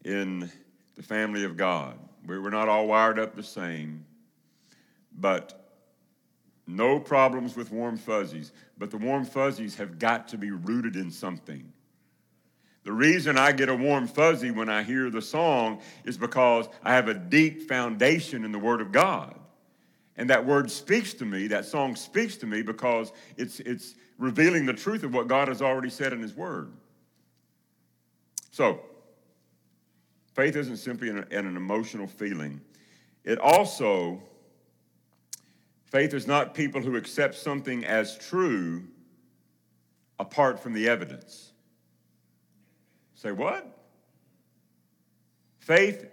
in 0.04 0.52
the 0.96 1.04
family 1.04 1.46
of 1.46 1.56
God. 1.56 1.98
We're 2.26 2.50
not 2.50 2.70
all 2.70 2.88
wired 2.88 3.20
up 3.20 3.36
the 3.36 3.44
same, 3.44 4.06
but 5.18 5.62
no 6.68 7.00
problems 7.00 7.56
with 7.56 7.72
warm 7.72 7.98
fuzzies. 7.98 8.52
But 8.78 8.92
the 8.92 8.98
warm 8.98 9.26
fuzzies 9.26 9.76
have 9.76 10.00
got 10.00 10.28
to 10.30 10.38
be 10.38 10.52
rooted 10.52 10.96
in 10.96 11.12
something. 11.12 11.72
The 12.84 12.92
reason 12.92 13.38
I 13.38 13.52
get 13.52 13.70
a 13.70 13.76
warm 13.76 14.08
fuzzy 14.08 14.50
when 14.50 14.70
I 14.70 14.84
hear 14.84 15.10
the 15.10 15.22
song 15.22 15.82
is 16.04 16.18
because 16.18 16.68
I 16.84 16.94
have 16.94 17.08
a 17.08 17.14
deep 17.14 17.68
foundation 17.68 18.44
in 18.44 18.52
the 18.52 18.60
Word 18.60 18.82
of 18.82 18.92
God. 18.92 19.38
And 20.18 20.30
that 20.30 20.46
word 20.46 20.70
speaks 20.70 21.14
to 21.16 21.26
me, 21.26 21.48
that 21.48 21.66
song 21.66 21.96
speaks 21.96 22.38
to 22.38 22.46
me 22.46 22.62
because 22.62 23.12
it's, 23.38 23.60
it's 23.62 23.96
revealing 24.18 24.66
the 24.66 24.74
truth 24.74 25.04
of 25.04 25.14
what 25.14 25.28
God 25.28 25.48
has 25.48 25.62
already 25.62 25.90
said 25.90 26.12
in 26.14 26.22
His 26.22 26.36
Word. 26.36 26.72
So, 28.52 28.82
Faith 30.34 30.56
isn't 30.56 30.78
simply 30.78 31.10
an, 31.10 31.26
an 31.32 31.58
emotional 31.58 32.08
feeling. 32.08 32.62
It 33.24 33.38
also, 33.40 34.22
faith 35.86 36.14
is 36.14 36.28
not 36.28 36.54
people 36.54 36.82
who 36.82 36.96
accept 36.96 37.36
something 37.36 37.86
as 37.86 38.18
true 38.18 38.84
apart 40.20 40.60
from 40.60 40.74
the 40.74 40.88
evidence. 40.88 41.52
Say 43.16 43.32
what? 43.32 43.78
Faith 45.60 46.06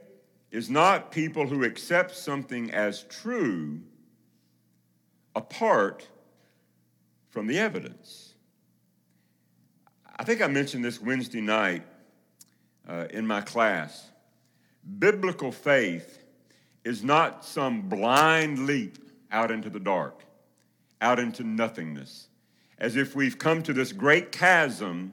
is 0.50 0.68
not 0.68 1.12
people 1.12 1.46
who 1.46 1.64
accept 1.64 2.14
something 2.14 2.70
as 2.70 3.04
true 3.04 3.81
apart 5.37 6.07
from 7.28 7.46
the 7.46 7.59
evidence. 7.59 8.35
I 10.16 10.24
think 10.24 10.42
I 10.42 10.48
mentioned 10.48 10.85
this 10.85 11.00
Wednesday 11.00 11.40
night 11.40 11.85
uh, 12.88 13.07
in 13.11 13.27
my 13.27 13.40
class. 13.40 14.11
Biblical 14.98 15.53
faith 15.53 16.18
is 16.85 17.05
not 17.05 17.44
some 17.44 17.83
blind 17.83 18.66
leap 18.66 18.98
out 19.31 19.51
into 19.51 19.68
the 19.68 19.81
dark, 19.81 20.24
out 21.01 21.18
into 21.18 21.42
nothingness, 21.44 22.29
as 22.79 22.96
if 22.96 23.14
we've 23.14 23.38
come 23.38 23.62
to 23.62 23.72
this 23.72 23.92
great 23.92 24.33
chasm 24.33 25.12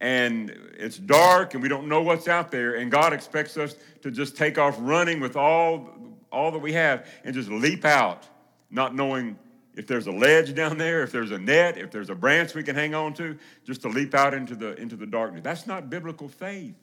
and 0.00 0.50
it's 0.76 0.98
dark 0.98 1.54
and 1.54 1.62
we 1.62 1.68
don't 1.68 1.88
know 1.88 2.02
what's 2.02 2.28
out 2.28 2.50
there, 2.50 2.74
and 2.74 2.90
God 2.90 3.14
expects 3.14 3.56
us 3.56 3.76
to 4.02 4.10
just 4.10 4.36
take 4.36 4.58
off 4.58 4.76
running 4.78 5.20
with 5.20 5.36
all, 5.36 5.88
all 6.30 6.50
that 6.50 6.58
we 6.58 6.74
have 6.74 7.08
and 7.24 7.34
just 7.34 7.48
leap 7.48 7.86
out, 7.86 8.28
not 8.70 8.94
knowing 8.94 9.38
if 9.76 9.86
there's 9.86 10.06
a 10.06 10.12
ledge 10.12 10.54
down 10.54 10.78
there, 10.78 11.02
if 11.02 11.10
there's 11.10 11.32
a 11.32 11.38
net, 11.38 11.76
if 11.76 11.90
there's 11.90 12.10
a 12.10 12.14
branch 12.14 12.54
we 12.54 12.62
can 12.62 12.76
hang 12.76 12.94
on 12.94 13.12
to, 13.14 13.36
just 13.64 13.82
to 13.82 13.88
leap 13.88 14.14
out 14.14 14.32
into 14.32 14.54
the, 14.54 14.74
into 14.80 14.96
the 14.96 15.06
darkness. 15.06 15.42
That's 15.42 15.66
not 15.66 15.90
biblical 15.90 16.28
faith. 16.28 16.76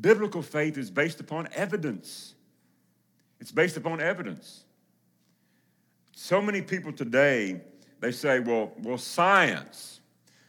Biblical 0.00 0.42
faith 0.42 0.76
is 0.76 0.90
based 0.90 1.20
upon 1.20 1.48
evidence. 1.54 2.34
It's 3.38 3.52
based 3.52 3.76
upon 3.76 4.00
evidence. 4.00 4.64
So 6.16 6.42
many 6.42 6.62
people 6.62 6.92
today, 6.92 7.60
they 8.00 8.10
say, 8.10 8.40
well, 8.40 8.72
well, 8.82 8.98
science. 8.98 10.00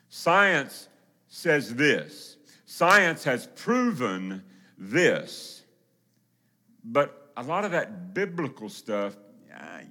Science 0.10 0.88
says 1.28 1.76
this. 1.76 2.38
Science 2.66 3.24
has 3.24 3.48
proven 3.56 4.44
this. 4.78 5.64
But 6.84 7.32
a 7.38 7.44
lot 7.44 7.66
of 7.66 7.72
that 7.72 8.14
biblical 8.14 8.70
stuff, 8.70 9.16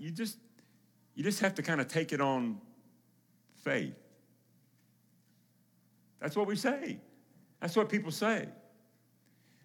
you 0.01 0.11
just 0.11 0.39
you 1.15 1.23
just 1.23 1.41
have 1.41 1.55
to 1.55 1.63
kind 1.63 1.81
of 1.81 1.89
take 1.89 2.13
it 2.13 2.21
on 2.21 2.61
faith. 3.63 3.95
That's 6.21 6.37
what 6.37 6.47
we 6.47 6.57
say. 6.57 6.99
That's 7.61 7.77
what 7.77 7.89
people 7.89 8.11
say. 8.11 8.49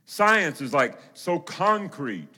Science 0.06 0.62
is 0.62 0.74
like 0.74 0.98
so 1.14 1.40
concrete 1.40 2.34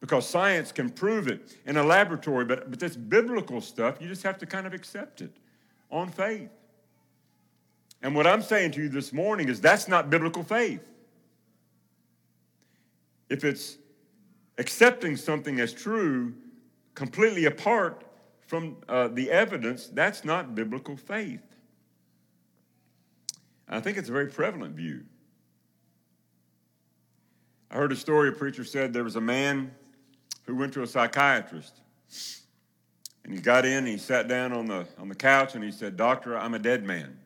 because 0.00 0.28
science 0.28 0.70
can 0.72 0.90
prove 0.90 1.28
it 1.28 1.56
in 1.64 1.76
a 1.76 1.82
laboratory, 1.82 2.44
but, 2.44 2.70
but 2.70 2.78
this 2.78 2.96
biblical 2.96 3.60
stuff, 3.60 3.96
you 4.00 4.08
just 4.08 4.22
have 4.22 4.36
to 4.38 4.46
kind 4.46 4.66
of 4.66 4.74
accept 4.74 5.22
it 5.22 5.34
on 5.90 6.10
faith. 6.10 6.50
And 8.02 8.14
what 8.14 8.26
I'm 8.26 8.42
saying 8.42 8.72
to 8.72 8.82
you 8.82 8.88
this 8.90 9.12
morning 9.12 9.48
is 9.48 9.60
that's 9.60 9.88
not 9.88 10.10
biblical 10.10 10.42
faith. 10.42 10.82
If 13.30 13.44
it's 13.44 13.78
accepting 14.58 15.16
something 15.16 15.58
as 15.58 15.72
true 15.72 16.34
completely 16.94 17.46
apart 17.46 18.04
from 18.46 18.76
uh, 18.88 19.08
the 19.08 19.30
evidence, 19.30 19.88
that's 19.88 20.24
not 20.24 20.54
biblical 20.54 20.96
faith. 20.96 21.42
I 23.68 23.80
think 23.80 23.96
it's 23.96 24.08
a 24.08 24.12
very 24.12 24.28
prevalent 24.28 24.76
view. 24.76 25.04
I 27.70 27.76
heard 27.76 27.92
a 27.92 27.96
story 27.96 28.28
a 28.28 28.32
preacher 28.32 28.64
said 28.64 28.92
there 28.92 29.04
was 29.04 29.16
a 29.16 29.20
man 29.20 29.72
who 30.46 30.54
went 30.54 30.72
to 30.74 30.82
a 30.82 30.86
psychiatrist. 30.86 31.80
And 33.24 33.32
he 33.32 33.40
got 33.40 33.64
in, 33.64 33.78
and 33.78 33.88
he 33.88 33.96
sat 33.96 34.28
down 34.28 34.52
on 34.52 34.66
the, 34.66 34.86
on 34.98 35.08
the 35.08 35.14
couch, 35.14 35.54
and 35.54 35.64
he 35.64 35.72
said, 35.72 35.96
Doctor, 35.96 36.36
I'm 36.36 36.52
a 36.52 36.58
dead 36.58 36.84
man. 36.84 37.18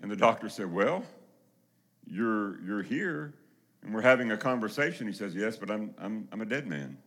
And 0.00 0.10
the 0.10 0.16
doctor 0.16 0.48
said, 0.48 0.70
Well, 0.70 1.02
you're, 2.06 2.60
you're 2.62 2.82
here, 2.82 3.32
and 3.82 3.94
we're 3.94 4.02
having 4.02 4.30
a 4.30 4.36
conversation. 4.36 5.06
He 5.06 5.14
says, 5.14 5.34
Yes, 5.34 5.56
but 5.56 5.70
I'm, 5.70 5.94
I'm, 5.98 6.28
I'm 6.30 6.42
a 6.42 6.46
dead 6.46 6.66
man. 6.66 6.98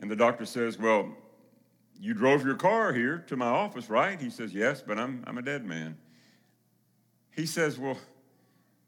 And 0.00 0.10
the 0.10 0.16
doctor 0.16 0.46
says, 0.46 0.78
Well, 0.78 1.14
you 1.98 2.14
drove 2.14 2.44
your 2.44 2.56
car 2.56 2.92
here 2.92 3.24
to 3.28 3.36
my 3.36 3.46
office, 3.46 3.88
right? 3.88 4.20
He 4.20 4.30
says, 4.30 4.52
Yes, 4.52 4.82
but 4.82 4.98
I'm, 4.98 5.24
I'm 5.26 5.38
a 5.38 5.42
dead 5.42 5.64
man. 5.64 5.96
He 7.34 7.46
says, 7.46 7.78
Well, 7.78 7.98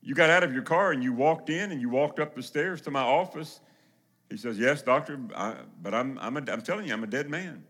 you 0.03 0.15
got 0.15 0.31
out 0.31 0.43
of 0.43 0.53
your 0.53 0.63
car 0.63 0.93
and 0.93 1.03
you 1.03 1.13
walked 1.13 1.51
in 1.51 1.73
and 1.73 1.81
you 1.81 1.89
walked 1.89 2.19
up 2.19 2.35
the 2.35 2.43
stairs 2.43 2.81
to 2.83 2.91
my 2.91 3.03
office. 3.03 3.61
He 4.31 4.37
says, 4.37 4.59
Yes, 4.59 4.83
doctor, 4.83 5.19
I, 5.35 5.57
but 5.83 5.95
I'm, 5.95 6.19
I'm, 6.19 6.37
a, 6.37 6.43
I'm 6.51 6.63
telling 6.63 6.87
you, 6.87 6.93
I'm 6.93 7.05
a 7.05 7.09
dead 7.09 7.31
man. 7.31 7.65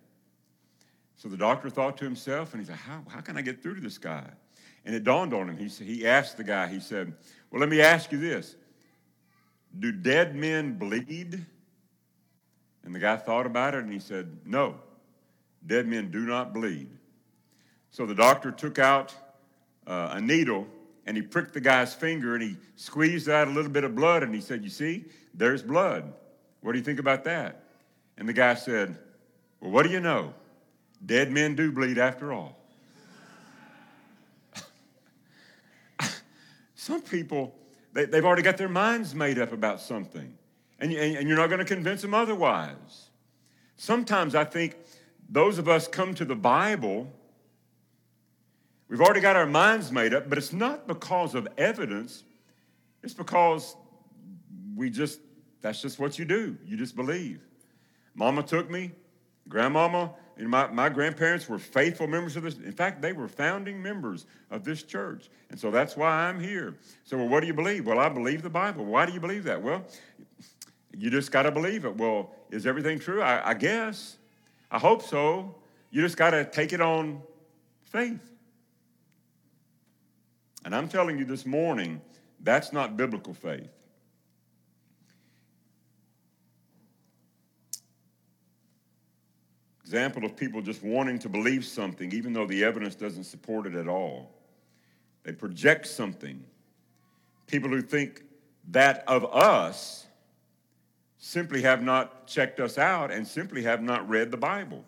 So 1.17 1.29
the 1.29 1.37
doctor 1.37 1.69
thought 1.69 1.97
to 1.99 2.05
himself, 2.05 2.55
and 2.55 2.63
he 2.63 2.67
said, 2.67 2.77
How, 2.77 3.03
how 3.09 3.21
can 3.21 3.37
I 3.37 3.43
get 3.43 3.63
through 3.63 3.77
to 3.77 3.81
this 3.81 3.99
guy? 3.99 4.25
And 4.85 4.95
it 4.95 5.05
dawned 5.05 5.35
on 5.35 5.49
him. 5.49 5.57
He, 5.57 5.69
he 5.85 6.07
asked 6.07 6.37
the 6.37 6.45
guy, 6.45 6.69
he 6.69 6.81
said, 6.81 7.13
Well, 7.51 7.61
let 7.61 7.69
me 7.69 7.81
ask 7.81 8.11
you 8.13 8.19
this 8.19 8.57
Do 9.79 9.93
dead 9.93 10.35
men 10.35 10.79
bleed? 10.79 11.45
And 12.89 12.95
the 12.95 13.01
guy 13.01 13.17
thought 13.19 13.45
about 13.45 13.75
it 13.75 13.85
and 13.85 13.93
he 13.93 13.99
said, 13.99 14.35
No, 14.47 14.77
dead 15.67 15.87
men 15.87 16.11
do 16.11 16.21
not 16.21 16.55
bleed. 16.55 16.89
So 17.91 18.07
the 18.07 18.15
doctor 18.15 18.51
took 18.51 18.79
out 18.79 19.15
uh, 19.87 20.13
a 20.13 20.21
needle 20.23 20.67
and 21.05 21.15
he 21.15 21.23
pricked 21.23 21.53
the 21.53 21.61
guy's 21.61 21.93
finger 21.93 22.33
and 22.33 22.43
he 22.43 22.57
squeezed 22.77 23.29
out 23.29 23.47
a 23.47 23.51
little 23.51 23.71
bit 23.71 23.85
of 23.85 23.95
blood 23.95 24.23
and 24.23 24.35
he 24.35 24.41
said, 24.41 24.65
You 24.65 24.71
see, 24.71 25.05
there's 25.35 25.63
blood. 25.63 26.15
What 26.63 26.73
do 26.73 26.79
you 26.79 26.85
think 26.85 26.99
about 26.99 27.25
that? 27.25 27.63
And 28.17 28.27
the 28.27 28.33
guy 28.33 28.55
said, 28.55 28.97
Well, 29.61 29.71
what 29.71 29.85
do 29.85 29.93
you 29.93 30.01
know? 30.01 30.33
Dead 31.05 31.31
men 31.31 31.57
do 31.57 31.71
bleed 31.71 31.99
after 31.99 32.33
all. 32.33 32.59
Some 36.75 37.03
people, 37.03 37.55
they, 37.93 38.07
have 38.11 38.25
already 38.25 38.41
got 38.41 38.57
their 38.57 38.71
minds 38.71 39.15
made 39.15 39.39
up 39.39 39.53
about 39.53 39.79
something, 39.79 40.38
and, 40.79 40.93
and 40.93 41.29
you're 41.29 41.37
not 41.37 41.49
going 41.49 41.59
to 41.59 41.65
convince 41.65 42.03
them 42.03 42.15
otherwise. 42.15 43.11
Sometimes 43.77 44.35
I 44.35 44.45
think 44.45 44.77
those 45.29 45.59
of 45.59 45.69
us 45.69 45.87
come 45.89 46.15
to 46.15 46.25
the 46.25 46.37
Bible, 46.37 47.13
we've 48.89 49.01
already 49.01 49.21
got 49.21 49.37
our 49.37 49.47
minds 49.47 49.93
made 49.93 50.15
up, 50.15 50.29
but 50.29 50.39
it's 50.39 50.53
not 50.53 50.87
because 50.87 51.35
of 51.35 51.47
evidence, 51.57 52.25
it's 53.03 53.15
because 53.15 53.77
we 54.75 54.91
just, 54.91 55.21
that's 55.61 55.83
just 55.83 55.99
what 55.99 56.19
you 56.19 56.25
do. 56.25 56.57
You 56.65 56.77
just 56.77 56.97
believe. 56.97 57.41
Mama 58.15 58.43
took 58.43 58.71
me, 58.71 58.93
grandmama, 59.49 60.13
and 60.37 60.49
my, 60.49 60.69
my 60.69 60.89
grandparents 60.89 61.49
were 61.49 61.59
faithful 61.59 62.07
members 62.07 62.37
of 62.37 62.45
this. 62.45 62.57
In 62.59 62.73
fact, 62.73 63.03
they 63.03 63.13
were 63.13 63.27
founding 63.27 63.83
members 63.83 64.27
of 64.51 64.65
this 64.65 64.85
church. 64.85 65.31
And 65.51 65.59
so 65.59 65.71
that's 65.71 65.97
why 65.97 66.29
I'm 66.29 66.39
here. 66.39 66.77
So, 67.05 67.17
well, 67.17 67.29
what 67.29 67.41
do 67.41 67.49
you 67.49 67.55
believe? 67.55 67.87
Well, 67.87 67.99
I 67.99 68.09
believe 68.09 68.43
the 68.43 68.51
Bible. 68.51 68.85
Why 68.85 69.05
do 69.05 69.13
you 69.13 69.21
believe 69.21 69.45
that? 69.45 69.61
Well, 69.61 69.85
you 70.99 71.11
just 71.11 71.31
got 71.31 71.43
to 71.43 71.53
believe 71.53 71.85
it. 71.85 71.97
Well, 71.97 72.33
is 72.51 72.67
everything 72.67 72.99
true? 72.99 73.23
I, 73.23 73.51
I 73.51 73.55
guess. 73.55 74.19
I 74.71 74.79
hope 74.79 75.03
so. 75.03 75.55
You 75.91 76.03
just 76.03 76.17
got 76.17 76.31
to 76.31 76.45
take 76.45 76.73
it 76.73 76.81
on 76.81 77.23
faith. 77.85 78.21
And 80.65 80.75
I'm 80.75 80.89
telling 80.89 81.17
you 81.17 81.25
this 81.25 81.47
morning, 81.47 82.01
that's 82.41 82.73
not 82.73 82.97
biblical 82.97 83.33
faith. 83.33 83.71
Example 89.83 90.25
of 90.25 90.37
people 90.37 90.61
just 90.61 90.83
wanting 90.83 91.19
to 91.21 91.29
believe 91.29 91.65
something, 91.65 92.13
even 92.13 92.33
though 92.33 92.45
the 92.45 92.65
evidence 92.65 92.95
doesn't 92.95 93.25
support 93.25 93.67
it 93.67 93.75
at 93.75 93.89
all. 93.89 94.35
They 95.23 95.33
project 95.33 95.87
something. 95.87 96.45
People 97.47 97.71
who 97.71 97.81
think 97.81 98.25
that 98.71 99.05
of 99.07 99.25
us 99.33 100.08
simply 101.19 101.63
have 101.63 101.83
not 101.83 102.27
checked 102.27 102.61
us 102.61 102.79
out 102.79 103.11
and 103.11 103.27
simply 103.27 103.63
have 103.63 103.83
not 103.83 104.09
read 104.09 104.31
the 104.31 104.37
Bible. 104.37 104.85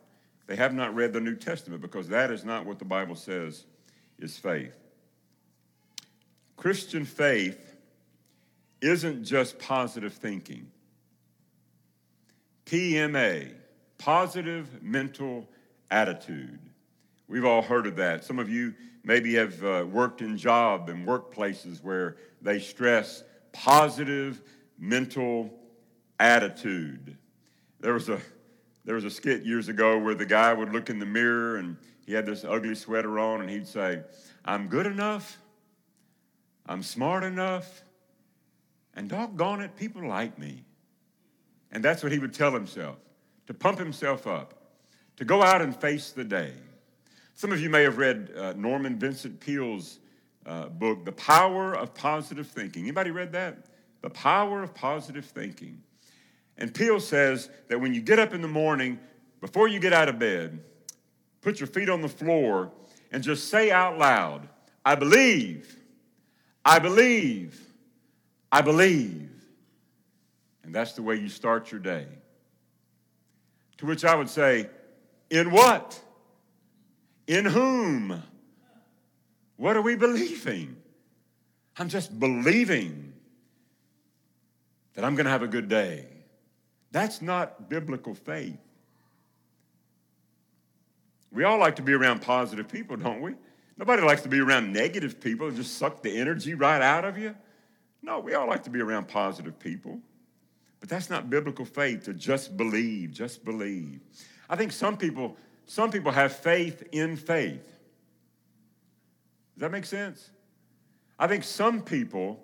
They 0.47 0.57
have 0.57 0.75
not 0.75 0.95
read 0.95 1.13
the 1.13 1.21
New 1.21 1.37
Testament 1.37 1.83
because 1.83 2.09
that 2.09 2.31
is 2.31 2.45
not 2.45 2.67
what 2.67 2.79
the 2.79 2.85
Bible 2.85 3.17
says 3.17 3.67
is 4.19 4.37
faith. 4.37 4.75
Christian 6.57 7.05
faith 7.05 7.77
isn't 8.81 9.25
just 9.25 9.59
positive 9.59 10.13
thinking. 10.13 10.71
PMA, 12.67 13.53
positive 13.99 14.83
mental 14.83 15.49
attitude. 15.91 16.61
We've 17.29 17.45
all 17.45 17.63
heard 17.63 17.87
of 17.87 17.97
that. 17.97 18.25
Some 18.25 18.39
of 18.39 18.49
you 18.49 18.75
maybe 19.05 19.35
have 19.35 19.65
uh, 19.65 19.87
worked 19.91 20.21
in 20.21 20.37
job 20.37 20.89
and 20.89 21.07
workplaces 21.07 21.83
where 21.83 22.17
they 22.43 22.59
stress 22.59 23.25
positive 23.53 24.43
mental 24.79 25.60
attitude. 26.21 27.17
There 27.81 27.95
was 27.95 28.09
a 28.09 28.21
there 28.85 28.95
was 28.95 29.05
a 29.05 29.11
skit 29.11 29.43
years 29.43 29.69
ago 29.69 29.99
where 29.99 30.15
the 30.15 30.27
guy 30.27 30.53
would 30.53 30.73
look 30.73 30.91
in 30.91 30.99
the 30.99 31.07
mirror 31.07 31.57
and 31.57 31.77
he 32.07 32.13
had 32.13 32.27
this 32.27 32.45
ugly 32.45 32.75
sweater 32.75 33.19
on 33.19 33.41
and 33.41 33.51
he'd 33.51 33.67
say, 33.67 34.03
"I'm 34.45 34.69
good 34.69 34.87
enough. 34.87 35.39
I'm 36.67 36.83
smart 36.83 37.25
enough. 37.25 37.83
And 38.95 39.09
doggone 39.09 39.61
it, 39.61 39.77
people 39.77 40.07
like 40.07 40.39
me." 40.39 40.65
And 41.73 41.85
that's 41.85 42.03
what 42.03 42.13
he 42.13 42.19
would 42.19 42.35
tell 42.35 42.53
himself 42.53 42.97
to 43.47 43.55
pump 43.55 43.79
himself 43.79 44.27
up, 44.27 44.55
to 45.17 45.25
go 45.25 45.43
out 45.43 45.63
and 45.63 45.75
face 45.75 46.13
the 46.13 46.25
day. 46.25 46.53
Some 47.35 47.53
of 47.53 47.61
you 47.61 47.71
may 47.71 47.83
have 47.83 47.99
read 47.99 48.33
uh, 48.37 48.53
Norman 48.53 48.99
Vincent 48.99 49.41
Peale's 49.41 49.99
uh, 50.47 50.69
book, 50.69 51.05
The 51.05 51.13
Power 51.13 51.75
of 51.75 51.95
Positive 51.95 52.47
Thinking. 52.47 52.85
Anybody 52.85 53.11
read 53.11 53.33
that? 53.33 53.67
The 54.03 54.11
Power 54.11 54.63
of 54.63 54.75
Positive 54.75 55.25
Thinking. 55.25 55.83
And 56.61 56.75
Peale 56.75 57.01
says 57.01 57.49
that 57.69 57.81
when 57.81 57.95
you 57.95 58.03
get 58.03 58.19
up 58.19 58.35
in 58.35 58.43
the 58.43 58.49
morning, 58.49 59.01
before 59.41 59.67
you 59.67 59.81
get 59.81 59.95
out 59.95 60.09
of 60.09 60.19
bed, 60.19 60.63
put 61.41 61.59
your 61.59 61.67
feet 61.67 61.89
on 61.89 62.03
the 62.03 62.09
floor 62.09 62.71
and 63.11 63.23
just 63.23 63.49
say 63.49 63.71
out 63.71 63.99
loud, 63.99 64.47
I 64.85 64.95
believe, 64.95 65.77
I 66.65 66.79
believe, 66.79 67.59
I 68.53 68.61
believe. 68.61 69.31
And 70.63 70.75
that's 70.75 70.93
the 70.93 71.03
way 71.03 71.17
you 71.17 71.31
start 71.31 71.73
your 71.73 71.81
day. 71.81 72.07
To 73.79 73.87
which 73.87 74.05
I 74.05 74.15
would 74.15 74.29
say, 74.29 74.69
In 75.31 75.51
what? 75.51 75.99
In 77.27 77.47
whom? 77.47 78.23
What 79.57 79.77
are 79.77 79.83
we 79.83 79.97
believing? 79.97 80.77
I'm 81.79 81.89
just 81.89 82.19
believing 82.19 83.15
that 84.95 85.05
I'm 85.05 85.15
going 85.15 85.25
to 85.25 85.31
have 85.31 85.43
a 85.43 85.49
good 85.49 85.69
day. 85.69 86.07
That's 86.93 87.23
not 87.23 87.69
biblical 87.69 88.15
faith. 88.15 88.59
We 91.33 91.45
all 91.45 91.59
like 91.59 91.77
to 91.77 91.83
be 91.83 91.93
around 91.93 92.23
positive 92.23 92.69
people, 92.69 92.97
don't 92.97 93.21
we? 93.21 93.35
Nobody 93.77 94.03
likes 94.03 94.23
to 94.23 94.29
be 94.29 94.41
around 94.41 94.73
negative 94.73 95.21
people 95.21 95.47
and 95.47 95.57
just 95.57 95.79
suck 95.79 96.03
the 96.03 96.19
energy 96.19 96.55
right 96.55 96.83
out 96.83 97.05
of 97.05 97.17
you. 97.17 97.35
No, 98.03 98.19
we 98.21 98.35
all 98.35 98.49
like 98.49 98.65
to 98.65 98.71
be 98.71 98.81
around 98.81 99.09
positive 99.09 99.59
people. 99.59 100.01
But 100.81 100.89
that's 100.89 101.11
not 101.11 101.31
biblical 101.31 101.65
faith 101.65 102.05
to 102.05 102.15
just 102.15 102.57
believe, 102.57 103.13
just 103.13 103.45
believe. 103.45 104.01
I 104.49 104.57
think 104.57 104.73
some 104.73 104.97
people, 104.97 105.37
some 105.67 105.91
people 105.91 106.11
have 106.11 106.33
faith 106.33 106.83
in 106.91 107.17
faith. 107.17 107.65
Does 109.55 109.61
that 109.61 109.71
make 109.71 109.85
sense? 109.85 110.31
I 111.19 111.27
think 111.27 111.45
some 111.45 111.83
people 111.83 112.43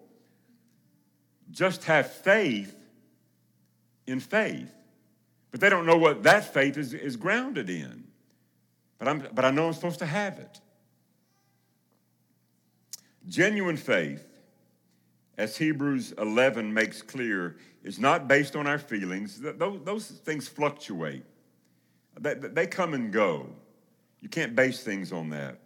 just 1.50 1.84
have 1.84 2.12
faith 2.12 2.76
in 4.06 4.20
faith, 4.20 4.72
but 5.50 5.60
they 5.60 5.70
don't 5.70 5.86
know 5.86 5.96
what 5.96 6.22
that 6.24 6.52
faith 6.52 6.76
is, 6.76 6.94
is 6.94 7.16
grounded 7.16 7.70
in. 7.70 8.04
But, 8.98 9.08
I'm, 9.08 9.28
but 9.32 9.44
I 9.44 9.50
know 9.50 9.66
I'm 9.66 9.72
supposed 9.72 9.98
to 9.98 10.06
have 10.06 10.38
it. 10.38 10.60
Genuine 13.28 13.76
faith, 13.76 14.24
as 15.36 15.56
Hebrews 15.56 16.12
11 16.18 16.72
makes 16.72 17.02
clear, 17.02 17.56
is 17.82 17.98
not 17.98 18.28
based 18.28 18.56
on 18.56 18.66
our 18.66 18.78
feelings. 18.78 19.40
Those, 19.40 19.80
those 19.84 20.06
things 20.06 20.48
fluctuate, 20.48 21.24
they, 22.18 22.34
they 22.34 22.66
come 22.66 22.94
and 22.94 23.12
go. 23.12 23.48
You 24.20 24.28
can't 24.28 24.56
base 24.56 24.82
things 24.82 25.12
on 25.12 25.28
that. 25.30 25.58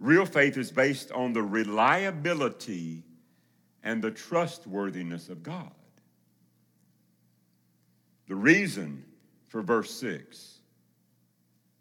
Real 0.00 0.24
faith 0.24 0.56
is 0.56 0.72
based 0.72 1.12
on 1.12 1.32
the 1.32 1.42
reliability 1.42 3.02
and 3.82 4.02
the 4.02 4.10
trustworthiness 4.10 5.28
of 5.28 5.42
God. 5.42 5.72
The 8.28 8.36
reason 8.36 9.04
for 9.48 9.62
verse 9.62 9.90
6 9.94 10.58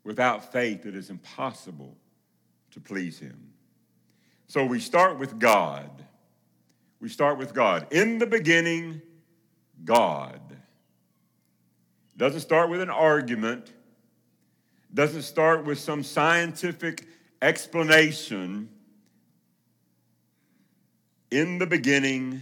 without 0.04 0.54
faith, 0.54 0.86
it 0.86 0.96
is 0.96 1.10
impossible 1.10 1.96
to 2.72 2.80
please 2.80 3.20
Him. 3.20 3.52
So 4.48 4.66
we 4.66 4.80
start 4.80 5.20
with 5.20 5.38
God. 5.38 5.90
We 7.02 7.10
start 7.10 7.38
with 7.38 7.54
God. 7.54 7.88
In 7.92 8.18
the 8.18 8.26
beginning, 8.26 9.02
God. 9.84 10.40
Doesn't 12.16 12.40
start 12.40 12.70
with 12.70 12.82
an 12.82 12.90
argument, 12.90 13.74
doesn't 14.94 15.22
start 15.22 15.66
with 15.66 15.78
some 15.78 16.02
scientific 16.02 17.06
explanation. 17.42 18.70
In 21.30 21.60
the 21.60 21.68
beginning, 21.68 22.42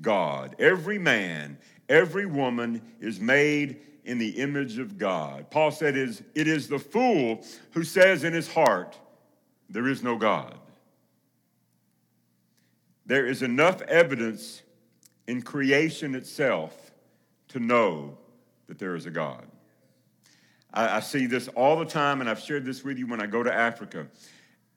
God. 0.00 0.56
Every 0.58 0.98
man, 0.98 1.58
every 1.88 2.26
woman 2.26 2.82
is 3.00 3.20
made 3.20 3.80
in 4.04 4.18
the 4.18 4.30
image 4.30 4.78
of 4.78 4.98
God. 4.98 5.50
Paul 5.50 5.70
said, 5.70 5.96
It 5.96 6.46
is 6.48 6.68
the 6.68 6.78
fool 6.78 7.44
who 7.72 7.84
says 7.84 8.24
in 8.24 8.32
his 8.32 8.52
heart, 8.52 8.98
There 9.68 9.88
is 9.88 10.02
no 10.02 10.16
God. 10.16 10.56
There 13.04 13.26
is 13.26 13.42
enough 13.42 13.82
evidence 13.82 14.62
in 15.26 15.42
creation 15.42 16.14
itself 16.14 16.92
to 17.48 17.60
know 17.60 18.18
that 18.66 18.78
there 18.78 18.96
is 18.96 19.06
a 19.06 19.10
God. 19.10 19.46
I, 20.72 20.96
I, 20.96 21.00
see 21.00 21.26
this 21.26 21.48
all 21.48 21.78
the 21.78 21.84
time, 21.84 22.20
and 22.20 22.28
I've 22.28 22.40
shared 22.40 22.64
this 22.64 22.82
with 22.82 22.98
you 22.98 23.06
when 23.06 23.20
I 23.20 23.26
go 23.26 23.42
to 23.42 23.52
Africa. 23.52 24.08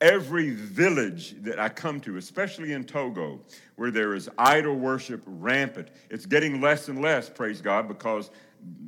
Every 0.01 0.51
village 0.51 1.35
that 1.43 1.59
I 1.59 1.67
come 1.67 1.99
to, 2.01 2.17
especially 2.17 2.71
in 2.71 2.85
Togo, 2.85 3.41
where 3.75 3.91
there 3.91 4.13
is 4.13 4.29
idol 4.38 4.75
worship 4.75 5.21
rampant, 5.25 5.89
it's 6.09 6.25
getting 6.25 6.62
less 6.62 6.88
and 6.88 7.01
less, 7.01 7.29
praise 7.29 7.62
God, 7.62 7.88
because 7.88 8.31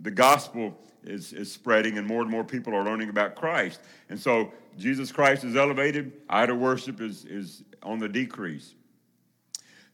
the 0.04 0.12
gospel 0.12 0.78
is, 1.04 1.34
is 1.34 1.52
spreading 1.52 1.98
and 1.98 2.08
more 2.08 2.22
and 2.22 2.30
more 2.30 2.44
people 2.44 2.74
are 2.74 2.84
learning 2.84 3.10
about 3.10 3.36
Christ. 3.36 3.82
And 4.10 4.20
so 4.20 4.54
Jesus 4.78 5.12
Christ 5.12 5.44
is 5.44 5.56
elevated, 5.56 6.14
idol 6.30 6.58
worship 6.58 7.02
is, 7.02 7.26
is 7.26 7.64
on 7.84 8.00
the 8.00 8.08
decrease. 8.08 8.74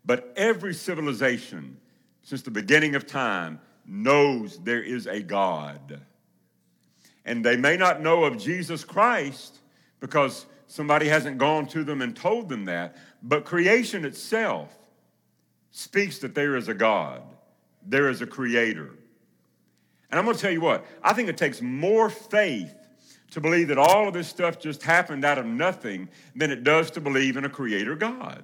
But 0.05 0.31
every 0.35 0.73
civilization 0.73 1.77
since 2.21 2.41
the 2.41 2.51
beginning 2.51 2.95
of 2.95 3.07
time 3.07 3.59
knows 3.85 4.59
there 4.59 4.83
is 4.83 5.07
a 5.07 5.21
God. 5.21 6.01
And 7.25 7.43
they 7.43 7.57
may 7.57 7.77
not 7.77 8.01
know 8.01 8.23
of 8.23 8.37
Jesus 8.37 8.83
Christ 8.83 9.59
because 9.99 10.45
somebody 10.67 11.07
hasn't 11.07 11.37
gone 11.37 11.65
to 11.67 11.83
them 11.83 12.01
and 12.01 12.15
told 12.15 12.49
them 12.49 12.65
that, 12.65 12.95
but 13.23 13.45
creation 13.45 14.05
itself 14.05 14.77
speaks 15.71 16.19
that 16.19 16.35
there 16.35 16.55
is 16.55 16.67
a 16.67 16.73
God, 16.73 17.21
there 17.85 18.09
is 18.09 18.21
a 18.21 18.27
creator. 18.27 18.91
And 20.09 20.19
I'm 20.19 20.25
going 20.25 20.35
to 20.35 20.41
tell 20.41 20.51
you 20.51 20.61
what, 20.61 20.85
I 21.03 21.13
think 21.13 21.29
it 21.29 21.37
takes 21.37 21.61
more 21.61 22.09
faith 22.09 22.73
to 23.31 23.41
believe 23.41 23.67
that 23.67 23.77
all 23.77 24.07
of 24.07 24.13
this 24.13 24.27
stuff 24.27 24.59
just 24.59 24.83
happened 24.83 25.25
out 25.25 25.37
of 25.37 25.45
nothing 25.45 26.09
than 26.35 26.51
it 26.51 26.63
does 26.63 26.91
to 26.91 27.01
believe 27.01 27.35
in 27.35 27.45
a 27.45 27.49
creator 27.49 27.95
God. 27.95 28.43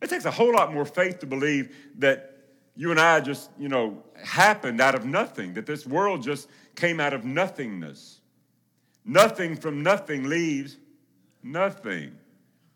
It 0.00 0.10
takes 0.10 0.26
a 0.26 0.30
whole 0.30 0.52
lot 0.52 0.72
more 0.72 0.84
faith 0.84 1.18
to 1.20 1.26
believe 1.26 1.74
that 1.98 2.36
you 2.76 2.90
and 2.92 3.00
I 3.00 3.20
just, 3.20 3.50
you 3.58 3.68
know, 3.68 4.04
happened 4.22 4.80
out 4.80 4.94
of 4.94 5.04
nothing, 5.04 5.54
that 5.54 5.66
this 5.66 5.86
world 5.86 6.22
just 6.22 6.48
came 6.76 7.00
out 7.00 7.12
of 7.12 7.24
nothingness. 7.24 8.17
Nothing 9.08 9.56
from 9.56 9.82
nothing 9.82 10.28
leaves 10.28 10.76
nothing. 11.42 12.14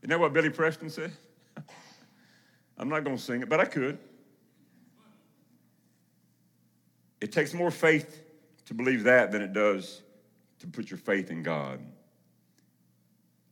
Isn't 0.01 0.09
that 0.09 0.19
what 0.19 0.33
Billy 0.33 0.49
Preston 0.49 0.89
said? 0.89 1.13
I'm 2.79 2.89
not 2.89 3.05
going 3.05 3.19
to 3.19 3.23
sing 3.23 3.43
it, 3.43 3.51
but 3.51 3.61
I 3.61 3.67
could. 3.67 3.99
It 7.21 7.33
takes 7.33 7.53
more 7.53 7.71
faith 7.71 8.23
to 8.65 8.73
believe 8.73 9.05
that 9.05 9.31
than 9.31 9.43
it 9.43 9.53
does 9.53 10.01
to 10.61 10.67
put 10.67 10.91
your 10.91 10.99
faith 10.99 11.31
in 11.31 11.43
God. 11.43 11.81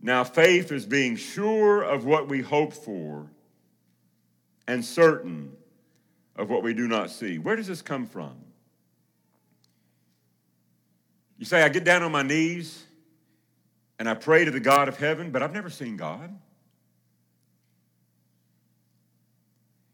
Now, 0.01 0.25
faith 0.25 0.73
is 0.73 0.87
being 0.87 1.17
sure 1.17 1.83
of 1.83 2.07
what 2.07 2.29
we 2.29 2.41
hope 2.41 2.73
for 2.73 3.27
and 4.67 4.83
certain 4.83 5.55
of 6.35 6.49
what 6.49 6.63
we 6.63 6.73
do 6.73 6.89
not 6.89 7.11
see. 7.11 7.39
Where 7.39 7.57
does 7.57 7.67
this 7.67 7.83
come 7.83 8.07
from? 8.07 8.37
You 11.41 11.47
say, 11.47 11.63
I 11.63 11.71
get 11.71 11.85
down 11.85 12.03
on 12.03 12.13
my 12.13 12.23
knees 12.23 12.85
and 13.99 14.07
I 14.07 14.13
pray 14.13 14.45
to 14.45 14.51
the 14.51 14.61
God 14.61 14.89
of 14.89 14.99
heaven, 14.99 15.31
but 15.31 15.43
I've 15.43 15.55
never 15.55 15.71
seen 15.71 15.97
God. 15.97 16.39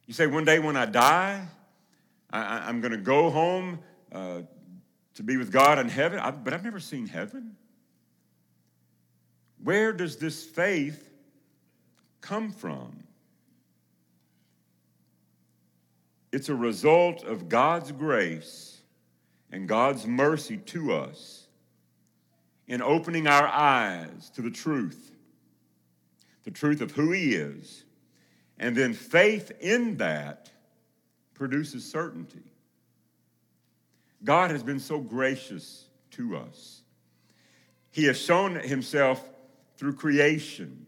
You 0.06 0.12
say, 0.12 0.26
one 0.26 0.44
day 0.44 0.58
when 0.58 0.76
I 0.76 0.86
die, 0.86 1.46
I, 2.30 2.68
am 2.68 2.80
going 2.80 2.90
to 2.90 2.98
go 2.98 3.30
home 3.30 3.78
uh, 4.10 4.42
to 5.14 5.22
be 5.22 5.36
with 5.36 5.52
God 5.52 5.78
in 5.78 5.88
heaven, 5.88 6.18
I, 6.18 6.32
but 6.32 6.52
I've 6.52 6.64
never 6.64 6.80
seen 6.80 7.06
heaven. 7.06 7.54
Where 9.62 9.92
does 9.92 10.16
this 10.16 10.44
faith 10.44 11.08
come 12.20 12.50
from? 12.50 13.04
It's 16.32 16.48
a 16.48 16.56
result 16.56 17.22
of 17.22 17.48
God's 17.48 17.92
grace 17.92 18.80
and 19.52 19.68
God's 19.68 20.08
mercy 20.08 20.56
to 20.56 20.92
us 20.92 21.35
in 22.66 22.82
opening 22.82 23.26
our 23.26 23.46
eyes 23.46 24.30
to 24.34 24.42
the 24.42 24.50
truth, 24.50 25.12
the 26.44 26.50
truth 26.50 26.80
of 26.80 26.92
who 26.92 27.12
He 27.12 27.34
is. 27.34 27.84
And 28.58 28.74
then 28.74 28.94
faith 28.94 29.52
in 29.60 29.98
that 29.98 30.50
produces 31.34 31.90
certainty. 31.90 32.52
God 34.24 34.50
has 34.50 34.62
been 34.62 34.80
so 34.80 34.98
gracious 34.98 35.84
to 36.12 36.36
us. 36.36 36.80
He 37.90 38.04
has 38.04 38.18
shown 38.20 38.54
Himself 38.56 39.22
through 39.76 39.94
creation. 39.94 40.86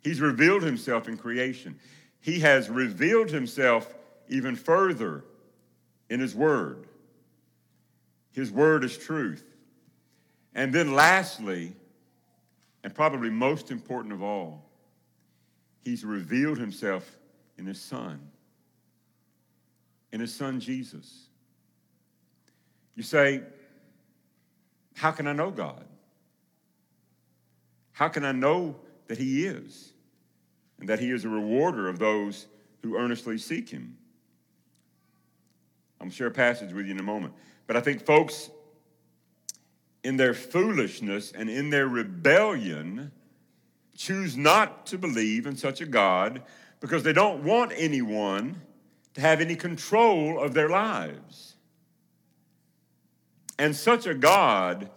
He's 0.00 0.20
revealed 0.20 0.62
Himself 0.62 1.08
in 1.08 1.16
creation 1.16 1.78
he 2.20 2.40
has 2.40 2.68
revealed 2.68 3.30
himself 3.30 3.94
even 4.28 4.56
further 4.56 5.24
in 6.10 6.20
his 6.20 6.34
word. 6.34 6.86
His 8.32 8.50
word 8.50 8.84
is 8.84 8.96
truth. 8.98 9.47
And 10.54 10.72
then, 10.72 10.94
lastly, 10.94 11.74
and 12.82 12.94
probably 12.94 13.30
most 13.30 13.70
important 13.70 14.12
of 14.12 14.22
all, 14.22 14.64
he's 15.80 16.04
revealed 16.04 16.58
himself 16.58 17.08
in 17.58 17.66
his 17.66 17.80
son, 17.80 18.20
in 20.12 20.20
his 20.20 20.34
son 20.34 20.60
Jesus. 20.60 21.26
You 22.94 23.02
say, 23.02 23.42
How 24.94 25.10
can 25.10 25.26
I 25.26 25.32
know 25.32 25.50
God? 25.50 25.84
How 27.92 28.08
can 28.08 28.24
I 28.24 28.32
know 28.32 28.76
that 29.06 29.18
he 29.18 29.44
is? 29.44 29.92
and 30.80 30.88
that 30.88 31.00
he 31.00 31.10
is 31.10 31.24
a 31.24 31.28
rewarder 31.28 31.88
of 31.88 31.98
those 31.98 32.46
who 32.82 32.96
earnestly 32.96 33.38
seek 33.38 33.68
him. 33.68 33.96
I'm 36.00 36.10
share 36.10 36.28
a 36.28 36.32
passage 36.32 36.72
with 36.72 36.86
you 36.86 36.92
in 36.92 37.00
a 37.00 37.04
moment. 37.04 37.34
But 37.66 37.76
I 37.76 37.80
think 37.80 38.04
folks, 38.04 38.50
in 40.04 40.16
their 40.16 40.34
foolishness 40.34 41.32
and 41.32 41.50
in 41.50 41.70
their 41.70 41.88
rebellion, 41.88 43.12
choose 43.96 44.36
not 44.36 44.86
to 44.86 44.98
believe 44.98 45.46
in 45.46 45.56
such 45.56 45.80
a 45.80 45.86
God 45.86 46.42
because 46.80 47.02
they 47.02 47.12
don't 47.12 47.42
want 47.42 47.72
anyone 47.74 48.62
to 49.14 49.20
have 49.20 49.40
any 49.40 49.56
control 49.56 50.40
of 50.40 50.54
their 50.54 50.68
lives. 50.68 51.56
And 53.58 53.74
such 53.74 54.06
a 54.06 54.14
God 54.14 54.88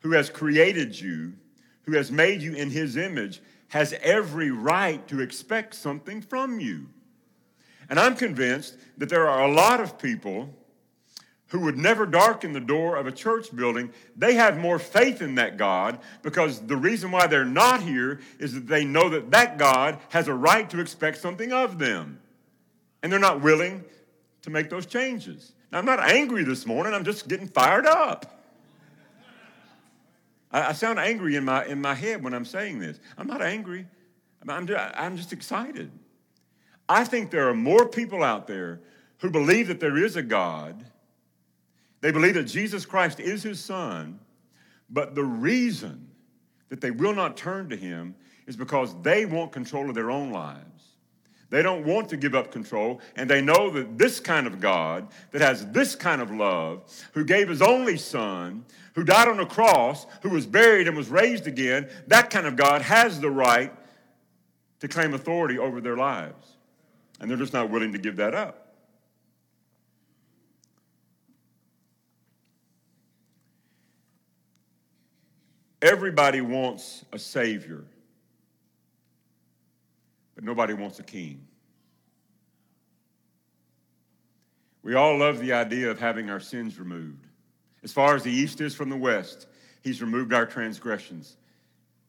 who 0.00 0.12
has 0.12 0.28
created 0.28 0.98
you, 0.98 1.34
who 1.82 1.92
has 1.92 2.10
made 2.10 2.42
you 2.42 2.54
in 2.54 2.70
his 2.70 2.96
image, 2.96 3.40
has 3.68 3.94
every 4.02 4.50
right 4.50 5.06
to 5.06 5.20
expect 5.20 5.74
something 5.74 6.20
from 6.20 6.58
you. 6.58 6.88
And 7.88 8.00
I'm 8.00 8.16
convinced 8.16 8.76
that 8.98 9.08
there 9.08 9.28
are 9.28 9.44
a 9.44 9.52
lot 9.52 9.80
of 9.80 9.98
people 9.98 10.52
who 11.50 11.60
would 11.60 11.76
never 11.76 12.06
darken 12.06 12.52
the 12.52 12.60
door 12.60 12.96
of 12.96 13.06
a 13.06 13.12
church 13.12 13.54
building. 13.54 13.92
They 14.16 14.34
have 14.34 14.56
more 14.56 14.78
faith 14.78 15.20
in 15.20 15.34
that 15.34 15.56
God 15.56 15.98
because 16.22 16.60
the 16.60 16.76
reason 16.76 17.10
why 17.10 17.26
they're 17.26 17.44
not 17.44 17.82
here 17.82 18.20
is 18.38 18.54
that 18.54 18.68
they 18.68 18.84
know 18.84 19.08
that 19.08 19.30
that 19.32 19.58
God 19.58 19.98
has 20.10 20.28
a 20.28 20.34
right 20.34 20.68
to 20.70 20.80
expect 20.80 21.18
something 21.18 21.52
of 21.52 21.78
them. 21.78 22.20
And 23.02 23.12
they're 23.12 23.18
not 23.18 23.40
willing 23.40 23.84
to 24.42 24.50
make 24.50 24.70
those 24.70 24.86
changes. 24.86 25.52
Now, 25.72 25.78
I'm 25.78 25.84
not 25.84 26.00
angry 26.00 26.44
this 26.44 26.66
morning, 26.66 26.94
I'm 26.94 27.04
just 27.04 27.28
getting 27.28 27.48
fired 27.48 27.86
up. 27.86 28.44
I, 30.52 30.68
I 30.68 30.72
sound 30.72 30.98
angry 30.98 31.34
in 31.36 31.44
my, 31.44 31.64
in 31.66 31.80
my 31.80 31.94
head 31.94 32.22
when 32.22 32.32
I'm 32.32 32.44
saying 32.44 32.78
this. 32.78 33.00
I'm 33.18 33.26
not 33.26 33.42
angry, 33.42 33.86
I'm 34.48 34.66
just, 34.66 34.94
I'm 34.96 35.16
just 35.16 35.32
excited. 35.32 35.90
I 36.88 37.04
think 37.04 37.30
there 37.30 37.48
are 37.48 37.54
more 37.54 37.88
people 37.88 38.22
out 38.22 38.46
there 38.46 38.80
who 39.18 39.30
believe 39.30 39.68
that 39.68 39.80
there 39.80 39.96
is 39.96 40.16
a 40.16 40.22
God. 40.22 40.84
They 42.00 42.10
believe 42.10 42.34
that 42.34 42.44
Jesus 42.44 42.86
Christ 42.86 43.20
is 43.20 43.42
his 43.42 43.62
son, 43.62 44.18
but 44.88 45.14
the 45.14 45.24
reason 45.24 46.08
that 46.68 46.80
they 46.80 46.90
will 46.90 47.14
not 47.14 47.36
turn 47.36 47.68
to 47.68 47.76
him 47.76 48.14
is 48.46 48.56
because 48.56 48.94
they 49.02 49.26
want 49.26 49.52
control 49.52 49.88
of 49.88 49.94
their 49.94 50.10
own 50.10 50.30
lives. 50.30 50.66
They 51.50 51.62
don't 51.62 51.84
want 51.84 52.08
to 52.10 52.16
give 52.16 52.34
up 52.34 52.52
control, 52.52 53.00
and 53.16 53.28
they 53.28 53.42
know 53.42 53.70
that 53.70 53.98
this 53.98 54.20
kind 54.20 54.46
of 54.46 54.60
God, 54.60 55.08
that 55.32 55.40
has 55.42 55.66
this 55.66 55.96
kind 55.96 56.22
of 56.22 56.30
love, 56.30 56.84
who 57.12 57.24
gave 57.24 57.48
his 57.48 57.60
only 57.60 57.96
son, 57.96 58.64
who 58.94 59.02
died 59.02 59.28
on 59.28 59.40
a 59.40 59.46
cross, 59.46 60.06
who 60.22 60.30
was 60.30 60.46
buried 60.46 60.86
and 60.86 60.96
was 60.96 61.08
raised 61.08 61.48
again, 61.48 61.88
that 62.06 62.30
kind 62.30 62.46
of 62.46 62.54
God 62.54 62.82
has 62.82 63.20
the 63.20 63.30
right 63.30 63.72
to 64.78 64.88
claim 64.88 65.12
authority 65.12 65.58
over 65.58 65.80
their 65.80 65.96
lives. 65.96 66.56
And 67.20 67.28
they're 67.28 67.36
just 67.36 67.52
not 67.52 67.68
willing 67.68 67.92
to 67.92 67.98
give 67.98 68.16
that 68.16 68.34
up. 68.34 68.59
Everybody 75.82 76.40
wants 76.40 77.04
a 77.12 77.18
savior, 77.18 77.84
but 80.34 80.44
nobody 80.44 80.74
wants 80.74 80.98
a 80.98 81.02
king. 81.02 81.46
We 84.82 84.94
all 84.94 85.18
love 85.18 85.38
the 85.38 85.52
idea 85.52 85.90
of 85.90 85.98
having 85.98 86.30
our 86.30 86.40
sins 86.40 86.78
removed. 86.78 87.26
As 87.82 87.92
far 87.92 88.14
as 88.14 88.22
the 88.22 88.30
east 88.30 88.60
is 88.60 88.74
from 88.74 88.88
the 88.88 88.96
west, 88.96 89.46
He's 89.82 90.02
removed 90.02 90.34
our 90.34 90.44
transgressions. 90.44 91.36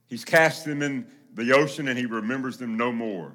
He's 0.07 0.25
cast 0.25 0.65
them 0.65 0.81
in 0.81 1.07
the 1.33 1.53
ocean 1.53 1.87
and 1.87 1.97
He 1.97 2.05
remembers 2.05 2.57
them 2.57 2.75
no 2.75 2.91
more. 2.91 3.33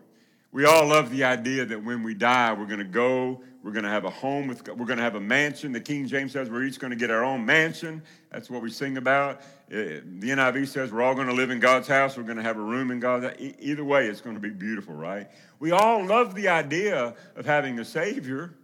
We 0.53 0.67
all 0.67 0.87
love 0.87 1.11
the 1.11 1.25
idea 1.25 1.65
that 1.65 1.83
when 1.83 2.03
we 2.03 2.15
die, 2.15 2.53
we're 2.53 2.67
going 2.67 2.79
to 2.79 2.85
go, 2.85 3.43
we're 3.67 3.73
going 3.73 3.83
to 3.85 3.91
have 3.91 4.05
a 4.05 4.11
home, 4.11 4.47
with, 4.47 4.69
we're 4.69 4.87
going 4.87 4.99
to 4.99 5.03
have 5.03 5.17
a 5.17 5.21
mansion. 5.21 5.73
The 5.73 5.81
King 5.81 6.07
James 6.07 6.31
says 6.31 6.49
we're 6.49 6.63
each 6.63 6.79
going 6.79 6.93
to 6.93 6.97
get 6.97 7.11
our 7.11 7.25
own 7.25 7.45
mansion. 7.45 8.01
That's 8.31 8.49
what 8.49 8.63
we 8.63 8.71
sing 8.71 8.97
about. 8.97 9.41
Uh, 9.73 9.99
the 10.05 10.29
NIV 10.31 10.69
says 10.69 10.93
we're 10.93 11.03
all 11.03 11.17
going 11.17 11.27
to 11.27 11.33
live 11.33 11.51
in 11.51 11.59
God's 11.59 11.89
house, 11.89 12.17
we're 12.17 12.23
going 12.23 12.37
to 12.37 12.45
have 12.45 12.59
a 12.59 12.63
room 12.63 12.93
in 12.93 13.01
God's 13.01 13.25
house. 13.25 13.35
Either 13.59 13.83
way, 13.83 14.07
it's 14.07 14.21
going 14.21 14.37
to 14.37 14.41
be 14.41 14.51
beautiful, 14.51 14.95
right? 14.95 15.29
We 15.59 15.73
all 15.73 16.07
love 16.07 16.37
the 16.37 16.47
idea 16.47 17.17
of 17.35 17.45
having 17.45 17.81
a 17.81 17.85
Savior. 17.85 18.55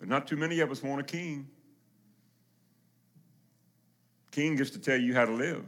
But 0.00 0.08
not 0.08 0.26
too 0.26 0.36
many 0.36 0.58
of 0.58 0.72
us 0.72 0.82
want 0.82 1.00
a 1.00 1.04
king. 1.04 1.46
King 4.32 4.56
gets 4.56 4.70
to 4.70 4.80
tell 4.80 4.98
you 4.98 5.14
how 5.14 5.24
to 5.24 5.32
live. 5.32 5.64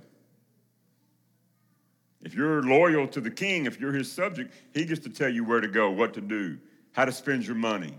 If 2.22 2.34
you're 2.34 2.64
loyal 2.64 3.06
to 3.06 3.20
the 3.20 3.30
king, 3.30 3.66
if 3.66 3.78
you're 3.78 3.92
his 3.92 4.10
subject, 4.10 4.52
he 4.74 4.84
gets 4.84 5.02
to 5.02 5.10
tell 5.10 5.28
you 5.28 5.44
where 5.44 5.60
to 5.60 5.68
go, 5.68 5.92
what 5.92 6.12
to 6.14 6.20
do, 6.20 6.58
how 6.96 7.04
to 7.04 7.12
spend 7.12 7.46
your 7.46 7.54
money, 7.54 7.92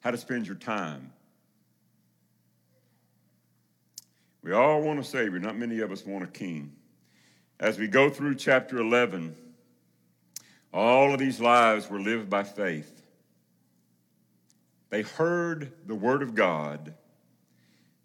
how 0.00 0.10
to 0.10 0.16
spend 0.16 0.44
your 0.44 0.56
time. 0.56 1.12
We 4.42 4.52
all 4.52 4.82
want 4.82 4.98
a 4.98 5.04
Savior, 5.04 5.38
not 5.38 5.56
many 5.56 5.78
of 5.78 5.92
us 5.92 6.04
want 6.04 6.24
a 6.24 6.26
king. 6.26 6.72
As 7.60 7.78
we 7.78 7.86
go 7.86 8.10
through 8.10 8.34
chapter 8.34 8.78
11, 8.78 9.36
all 10.74 11.14
of 11.14 11.20
these 11.20 11.38
lives 11.38 11.88
were 11.88 12.00
lived 12.00 12.28
by 12.28 12.42
faith. 12.42 13.02
They 14.88 15.02
heard 15.02 15.70
the 15.86 15.94
word 15.94 16.20
of 16.20 16.34
God. 16.34 16.94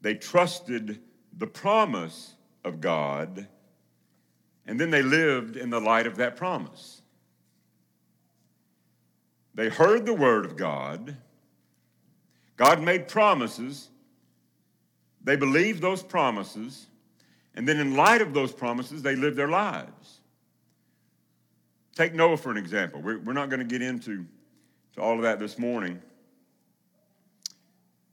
They 0.01 0.13
trusted 0.13 1.01
the 1.35 1.47
promise 1.47 2.35
of 2.63 2.81
God. 2.81 3.47
And 4.67 4.79
then 4.79 4.91
they 4.91 5.01
lived 5.01 5.57
in 5.57 5.71
the 5.71 5.81
light 5.81 6.05
of 6.05 6.17
that 6.17 6.35
promise. 6.35 7.01
They 9.55 9.69
heard 9.69 10.05
the 10.05 10.13
word 10.13 10.45
of 10.45 10.55
God. 10.55 11.15
God 12.57 12.81
made 12.81 13.07
promises. 13.07 13.89
They 15.23 15.35
believed 15.35 15.81
those 15.81 16.03
promises. 16.03 16.87
And 17.55 17.67
then, 17.67 17.79
in 17.79 17.95
light 17.95 18.21
of 18.21 18.33
those 18.33 18.51
promises, 18.51 19.01
they 19.01 19.15
lived 19.15 19.37
their 19.37 19.47
lives. 19.47 20.19
Take 21.95 22.13
Noah 22.13 22.35
for 22.35 22.51
an 22.51 22.57
example. 22.57 23.01
We're, 23.01 23.19
we're 23.19 23.33
not 23.33 23.49
going 23.49 23.61
to 23.61 23.65
get 23.65 23.81
into 23.81 24.25
to 24.95 25.01
all 25.01 25.15
of 25.15 25.21
that 25.21 25.39
this 25.39 25.57
morning. 25.57 26.01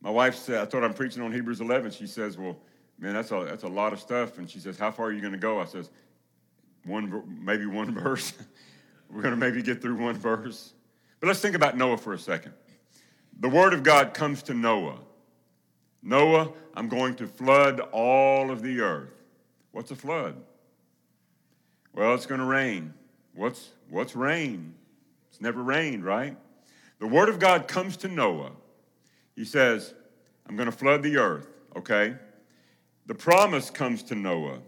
My 0.00 0.10
wife 0.10 0.36
said, 0.36 0.60
I 0.60 0.64
thought 0.64 0.84
I'm 0.84 0.94
preaching 0.94 1.22
on 1.22 1.32
Hebrews 1.32 1.60
11. 1.60 1.90
She 1.90 2.06
says, 2.06 2.38
Well, 2.38 2.56
man, 2.98 3.14
that's 3.14 3.32
a, 3.32 3.44
that's 3.44 3.64
a 3.64 3.68
lot 3.68 3.92
of 3.92 4.00
stuff. 4.00 4.38
And 4.38 4.48
she 4.48 4.60
says, 4.60 4.78
How 4.78 4.92
far 4.92 5.06
are 5.06 5.12
you 5.12 5.20
going 5.20 5.32
to 5.32 5.38
go? 5.38 5.60
I 5.60 5.64
says, 5.64 5.90
one, 6.84 7.22
maybe 7.42 7.66
one 7.66 7.92
verse. 8.02 8.32
We're 9.10 9.22
going 9.22 9.34
to 9.34 9.40
maybe 9.40 9.62
get 9.62 9.82
through 9.82 9.96
one 9.96 10.16
verse. 10.16 10.72
But 11.22 11.28
let's 11.28 11.40
think 11.40 11.54
about 11.54 11.76
Noah 11.76 11.98
for 11.98 12.14
a 12.14 12.18
second. 12.18 12.52
The 13.38 13.48
word 13.48 13.72
of 13.72 13.84
God 13.84 14.12
comes 14.12 14.42
to 14.44 14.54
Noah 14.54 14.98
Noah, 16.02 16.52
I'm 16.74 16.88
going 16.88 17.14
to 17.14 17.28
flood 17.28 17.78
all 17.92 18.50
of 18.50 18.60
the 18.60 18.80
earth. 18.80 19.14
What's 19.70 19.92
a 19.92 19.94
flood? 19.94 20.34
Well, 21.94 22.12
it's 22.14 22.26
going 22.26 22.40
to 22.40 22.46
rain. 22.46 22.92
What's, 23.36 23.70
what's 23.88 24.16
rain? 24.16 24.74
It's 25.30 25.40
never 25.40 25.62
rained, 25.62 26.04
right? 26.04 26.36
The 26.98 27.06
word 27.06 27.28
of 27.28 27.38
God 27.38 27.68
comes 27.68 27.96
to 27.98 28.08
Noah 28.08 28.50
he 29.36 29.44
says, 29.44 29.94
I'm 30.46 30.56
going 30.56 30.70
to 30.70 30.76
flood 30.76 31.02
the 31.02 31.16
earth, 31.16 31.48
okay? 31.76 32.16
The 33.06 33.14
promise 33.14 33.70
comes 33.70 34.02
to 34.04 34.14
Noah. 34.14 34.58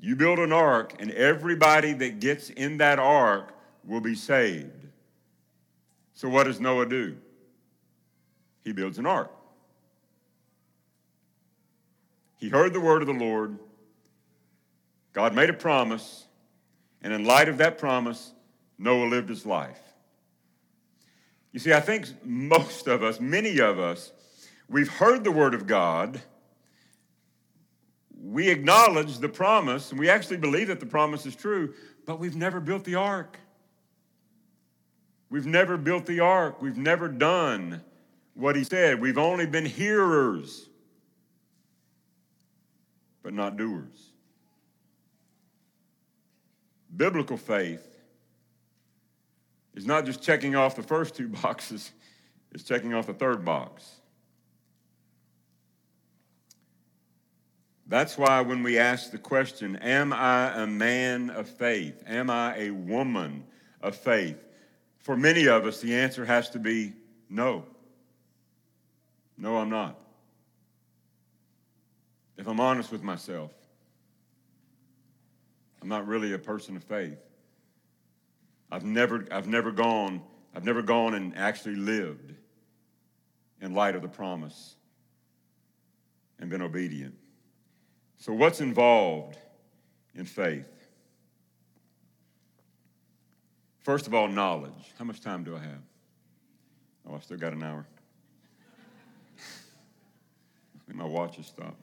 You 0.00 0.16
build 0.16 0.38
an 0.38 0.52
ark, 0.52 0.94
and 0.98 1.10
everybody 1.10 1.92
that 1.94 2.20
gets 2.20 2.50
in 2.50 2.78
that 2.78 2.98
ark 2.98 3.54
will 3.84 4.00
be 4.00 4.14
saved. 4.14 4.86
So, 6.14 6.28
what 6.28 6.44
does 6.44 6.60
Noah 6.60 6.86
do? 6.86 7.16
He 8.64 8.72
builds 8.72 8.98
an 8.98 9.06
ark. 9.06 9.30
He 12.38 12.48
heard 12.48 12.72
the 12.72 12.80
word 12.80 13.02
of 13.02 13.08
the 13.08 13.14
Lord. 13.14 13.58
God 15.12 15.34
made 15.34 15.50
a 15.50 15.54
promise, 15.54 16.26
and 17.02 17.12
in 17.12 17.24
light 17.24 17.48
of 17.48 17.58
that 17.58 17.78
promise, 17.78 18.32
Noah 18.78 19.06
lived 19.06 19.28
his 19.28 19.46
life. 19.46 19.80
You 21.52 21.60
see, 21.60 21.72
I 21.72 21.80
think 21.80 22.08
most 22.24 22.88
of 22.88 23.02
us, 23.02 23.20
many 23.20 23.60
of 23.60 23.78
us, 23.78 24.12
we've 24.68 24.90
heard 24.90 25.22
the 25.22 25.30
word 25.30 25.54
of 25.54 25.66
God. 25.66 26.20
We 28.20 28.48
acknowledge 28.48 29.18
the 29.18 29.28
promise, 29.28 29.90
and 29.90 30.00
we 30.00 30.08
actually 30.08 30.38
believe 30.38 30.68
that 30.68 30.80
the 30.80 30.86
promise 30.86 31.26
is 31.26 31.36
true, 31.36 31.74
but 32.06 32.18
we've 32.18 32.34
never 32.34 32.58
built 32.60 32.84
the 32.84 32.96
ark. 32.96 33.38
We've 35.34 35.46
never 35.46 35.76
built 35.76 36.06
the 36.06 36.20
ark. 36.20 36.62
We've 36.62 36.76
never 36.76 37.08
done 37.08 37.82
what 38.34 38.54
he 38.54 38.62
said. 38.62 39.00
We've 39.00 39.18
only 39.18 39.46
been 39.46 39.66
hearers, 39.66 40.68
but 43.20 43.34
not 43.34 43.56
doers. 43.56 44.12
Biblical 46.96 47.36
faith 47.36 47.84
is 49.74 49.86
not 49.86 50.06
just 50.06 50.22
checking 50.22 50.54
off 50.54 50.76
the 50.76 50.84
first 50.84 51.16
two 51.16 51.26
boxes, 51.42 51.90
it's 52.52 52.62
checking 52.62 52.94
off 52.94 53.08
the 53.08 53.12
third 53.12 53.44
box. 53.44 53.90
That's 57.88 58.16
why 58.16 58.40
when 58.40 58.62
we 58.62 58.78
ask 58.78 59.10
the 59.10 59.18
question, 59.18 59.74
Am 59.82 60.12
I 60.12 60.62
a 60.62 60.66
man 60.68 61.30
of 61.30 61.48
faith? 61.48 62.04
Am 62.06 62.30
I 62.30 62.56
a 62.56 62.70
woman 62.70 63.42
of 63.80 63.96
faith? 63.96 64.38
For 65.04 65.18
many 65.18 65.48
of 65.48 65.66
us, 65.66 65.82
the 65.82 65.94
answer 65.94 66.24
has 66.24 66.48
to 66.50 66.58
be 66.58 66.94
no. 67.28 67.66
No, 69.36 69.58
I'm 69.58 69.68
not. 69.68 69.98
If 72.38 72.48
I'm 72.48 72.58
honest 72.58 72.90
with 72.90 73.02
myself, 73.02 73.50
I'm 75.82 75.88
not 75.88 76.06
really 76.06 76.32
a 76.32 76.38
person 76.38 76.74
of 76.74 76.82
faith. 76.84 77.18
I've 78.72 78.86
never, 78.86 79.26
I've 79.30 79.46
never 79.46 79.72
gone, 79.72 80.22
I've 80.54 80.64
never 80.64 80.80
gone 80.80 81.12
and 81.12 81.36
actually 81.36 81.76
lived 81.76 82.32
in 83.60 83.74
light 83.74 83.96
of 83.96 84.00
the 84.00 84.08
promise 84.08 84.74
and 86.38 86.48
been 86.48 86.62
obedient. 86.62 87.14
So, 88.16 88.32
what's 88.32 88.62
involved 88.62 89.36
in 90.14 90.24
faith? 90.24 90.73
First 93.84 94.06
of 94.06 94.14
all, 94.14 94.28
knowledge. 94.28 94.72
How 94.98 95.04
much 95.04 95.20
time 95.20 95.44
do 95.44 95.54
I 95.54 95.60
have? 95.60 95.82
Oh, 97.08 97.14
I 97.14 97.20
still 97.20 97.36
got 97.36 97.52
an 97.52 97.62
hour. 97.62 97.86
I 99.38 99.40
think 100.86 100.98
my 100.98 101.04
watch 101.04 101.36
has 101.36 101.46
stopped. 101.46 101.80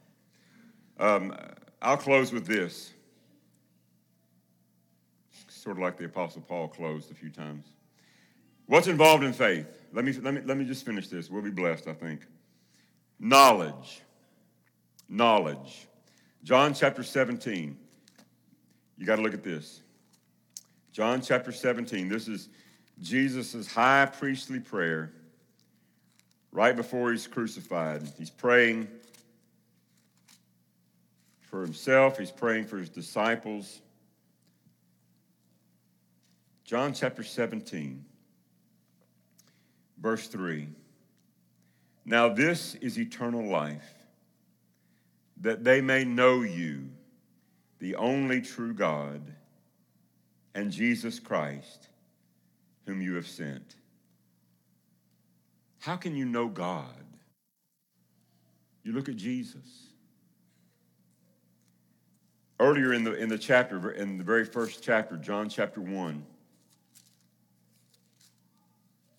Um, 0.99 1.35
I'll 1.79 1.97
close 1.97 2.33
with 2.33 2.45
this 2.45 2.91
sort 5.47 5.77
of 5.77 5.83
like 5.83 5.95
the 5.95 6.05
Apostle 6.05 6.41
Paul 6.41 6.67
closed 6.67 7.11
a 7.11 7.13
few 7.13 7.29
times. 7.29 7.65
What's 8.65 8.87
involved 8.87 9.23
in 9.23 9.31
faith? 9.31 9.67
Let 9.93 10.05
me, 10.05 10.13
let 10.13 10.33
me, 10.33 10.41
let 10.43 10.57
me 10.57 10.65
just 10.65 10.83
finish 10.83 11.07
this. 11.07 11.29
We'll 11.29 11.43
be 11.43 11.51
blessed, 11.51 11.87
I 11.87 11.93
think. 11.93 12.21
Knowledge. 13.19 14.01
Knowledge. 15.07 15.87
John 16.43 16.73
chapter 16.73 17.03
17. 17.03 17.77
You 18.97 19.05
got 19.05 19.17
to 19.17 19.21
look 19.21 19.35
at 19.35 19.43
this. 19.43 19.81
John 20.91 21.21
chapter 21.21 21.51
17. 21.53 22.09
This 22.09 22.27
is 22.27 22.49
Jesus' 23.01 23.71
high 23.71 24.05
priestly 24.05 24.59
prayer 24.59 25.13
right 26.51 26.75
before 26.75 27.11
he's 27.11 27.27
crucified. 27.27 28.03
He's 28.17 28.29
praying 28.29 28.89
for 31.39 31.61
himself, 31.61 32.17
he's 32.17 32.31
praying 32.31 32.65
for 32.65 32.77
his 32.77 32.89
disciples. 32.89 33.81
John 36.63 36.93
chapter 36.93 37.23
17, 37.23 38.05
verse 39.99 40.27
3. 40.27 40.69
Now, 42.05 42.29
this 42.29 42.75
is 42.75 42.97
eternal 42.97 43.45
life, 43.45 43.93
that 45.41 45.63
they 45.65 45.81
may 45.81 46.05
know 46.05 46.41
you, 46.41 46.89
the 47.79 47.95
only 47.95 48.41
true 48.41 48.73
God, 48.73 49.21
and 50.53 50.71
Jesus 50.71 51.19
Christ, 51.19 51.87
whom 52.85 53.01
you 53.01 53.15
have 53.15 53.27
sent. 53.27 53.75
How 55.79 55.95
can 55.95 56.15
you 56.15 56.25
know 56.25 56.47
God? 56.47 56.85
You 58.83 58.93
look 58.93 59.09
at 59.09 59.15
Jesus. 59.15 59.87
earlier 62.59 62.93
in 62.93 63.03
the, 63.03 63.13
in 63.15 63.27
the 63.27 63.37
chapter, 63.37 63.91
in 63.91 64.17
the 64.19 64.23
very 64.23 64.45
first 64.45 64.83
chapter, 64.83 65.17
John 65.17 65.49
chapter 65.49 65.81
1, 65.81 66.23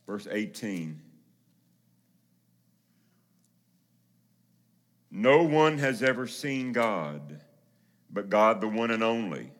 verse 0.06 0.28
18. 0.30 1.00
No 5.10 5.42
one 5.42 5.78
has 5.78 6.02
ever 6.02 6.26
seen 6.26 6.72
God, 6.72 7.40
but 8.10 8.30
God, 8.30 8.60
the 8.60 8.68
one 8.68 8.90
and 8.92 9.02
only, 9.02 9.50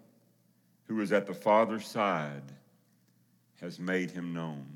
who 0.93 1.01
is 1.01 1.11
at 1.11 1.26
the 1.26 1.34
Father's 1.34 1.86
side, 1.86 2.43
has 3.62 3.78
made 3.78 4.11
him 4.11 4.34
known. 4.34 4.66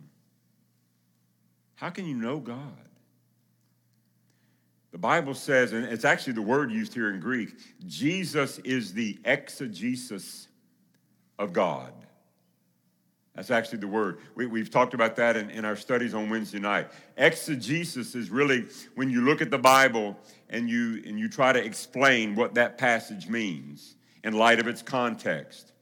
How 1.74 1.90
can 1.90 2.06
you 2.06 2.14
know 2.14 2.38
God? 2.38 2.58
The 4.92 4.98
Bible 4.98 5.34
says, 5.34 5.74
and 5.74 5.84
it's 5.84 6.06
actually 6.06 6.32
the 6.32 6.42
word 6.42 6.72
used 6.72 6.94
here 6.94 7.10
in 7.10 7.20
Greek, 7.20 7.50
Jesus 7.86 8.58
is 8.60 8.94
the 8.94 9.18
exegesis 9.26 10.48
of 11.38 11.52
God. 11.52 11.92
That's 13.34 13.50
actually 13.50 13.80
the 13.80 13.88
word. 13.88 14.20
We, 14.34 14.58
have 14.60 14.70
talked 14.70 14.94
about 14.94 15.16
that 15.16 15.36
in, 15.36 15.50
in 15.50 15.66
our 15.66 15.76
studies 15.76 16.14
on 16.14 16.30
Wednesday 16.30 16.60
night. 16.60 16.88
Exegesis 17.18 18.14
is 18.14 18.30
really 18.30 18.64
when 18.94 19.10
you 19.10 19.20
look 19.20 19.42
at 19.42 19.50
the 19.50 19.58
Bible 19.58 20.16
and 20.48 20.70
you, 20.70 21.02
and 21.04 21.18
you 21.18 21.28
try 21.28 21.52
to 21.52 21.62
explain 21.62 22.34
what 22.34 22.54
that 22.54 22.78
passage 22.78 23.28
means 23.28 23.96
in 24.24 24.32
light 24.32 24.60
of 24.60 24.66
its 24.66 24.80
context. 24.80 25.72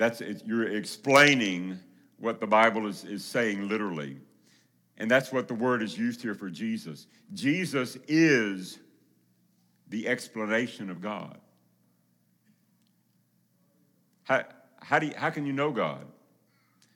That's, 0.00 0.22
you're 0.46 0.66
explaining 0.66 1.78
what 2.16 2.40
the 2.40 2.46
Bible 2.46 2.86
is, 2.86 3.04
is 3.04 3.22
saying 3.22 3.68
literally. 3.68 4.16
And 4.96 5.10
that's 5.10 5.30
what 5.30 5.46
the 5.46 5.52
word 5.52 5.82
is 5.82 5.98
used 5.98 6.22
here 6.22 6.34
for 6.34 6.48
Jesus. 6.48 7.06
Jesus 7.34 7.98
is 8.08 8.78
the 9.90 10.08
explanation 10.08 10.88
of 10.88 11.02
God. 11.02 11.36
How, 14.22 14.44
how, 14.80 14.98
do 15.00 15.08
you, 15.08 15.12
how 15.18 15.28
can 15.28 15.44
you 15.44 15.52
know 15.52 15.70
God? 15.70 16.06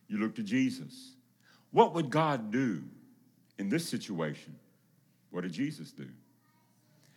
You 0.09 0.17
look 0.17 0.35
to 0.37 0.43
Jesus. 0.43 1.13
What 1.73 1.93
would 1.93 2.09
God 2.09 2.51
do 2.51 2.83
in 3.59 3.69
this 3.69 3.87
situation? 3.87 4.57
What 5.31 5.43
did 5.43 5.53
Jesus 5.53 5.93
do? 5.93 6.09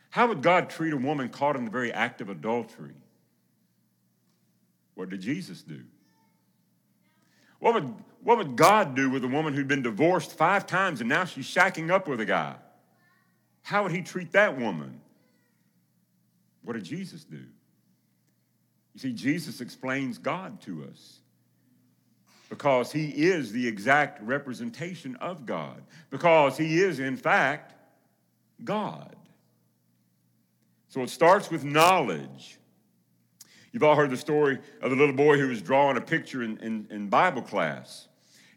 How 0.09 0.27
would 0.27 0.41
God 0.41 0.69
treat 0.69 0.91
a 0.91 0.97
woman 0.97 1.29
caught 1.29 1.55
in 1.55 1.63
the 1.63 1.71
very 1.71 1.93
act 1.93 2.19
of 2.19 2.27
adultery? 2.27 2.95
What 4.97 5.09
did 5.09 5.21
Jesus 5.21 5.61
do? 5.61 5.79
What 7.59 7.75
would, 7.75 7.93
what 8.23 8.39
would 8.39 8.55
God 8.55 8.95
do 8.95 9.11
with 9.11 9.23
a 9.23 9.27
woman 9.27 9.53
who'd 9.53 9.67
been 9.67 9.83
divorced 9.83 10.31
five 10.31 10.65
times 10.65 11.01
and 11.01 11.07
now 11.07 11.23
she's 11.23 11.45
shacking 11.45 11.91
up 11.91 12.07
with 12.07 12.19
a 12.19 12.25
guy? 12.25 12.55
How 13.61 13.83
would 13.83 13.91
he 13.91 14.01
treat 14.01 14.31
that 14.31 14.57
woman? 14.57 14.99
What 16.63 16.73
did 16.73 16.83
Jesus 16.83 17.23
do? 17.23 17.37
You 18.95 18.99
see, 18.99 19.13
Jesus 19.13 19.61
explains 19.61 20.17
God 20.17 20.59
to 20.61 20.85
us 20.85 21.19
because 22.49 22.91
he 22.91 23.09
is 23.09 23.51
the 23.51 23.67
exact 23.67 24.19
representation 24.23 25.15
of 25.17 25.45
God, 25.45 25.83
because 26.09 26.57
he 26.57 26.81
is, 26.81 26.99
in 26.99 27.17
fact, 27.17 27.75
God. 28.63 29.15
So 30.89 31.03
it 31.03 31.11
starts 31.11 31.51
with 31.51 31.63
knowledge. 31.63 32.57
You've 33.78 33.84
all 33.84 33.95
heard 33.95 34.09
the 34.09 34.17
story 34.17 34.57
of 34.82 34.89
the 34.89 34.95
little 34.95 35.13
boy 35.13 35.38
who 35.38 35.49
was 35.49 35.61
drawing 35.61 35.97
a 35.97 36.01
picture 36.01 36.41
in, 36.41 36.57
in, 36.63 36.88
in, 36.89 37.09
Bible 37.09 37.43
class. 37.43 38.07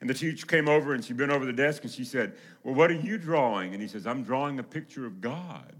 And 0.01 0.09
the 0.09 0.15
teacher 0.15 0.47
came 0.47 0.67
over 0.67 0.95
and 0.95 1.05
she 1.05 1.13
bent 1.13 1.31
over 1.31 1.45
the 1.45 1.53
desk 1.53 1.83
and 1.83 1.93
she 1.93 2.05
said, 2.05 2.33
Well, 2.65 2.75
what 2.75 2.91
are 2.91 2.95
you 2.95 3.19
drawing? 3.19 3.75
And 3.75 3.83
he 3.83 3.87
says, 3.87 4.07
I'm 4.07 4.23
drawing 4.23 4.59
a 4.59 4.63
picture 4.63 5.05
of 5.05 5.21
God. 5.21 5.75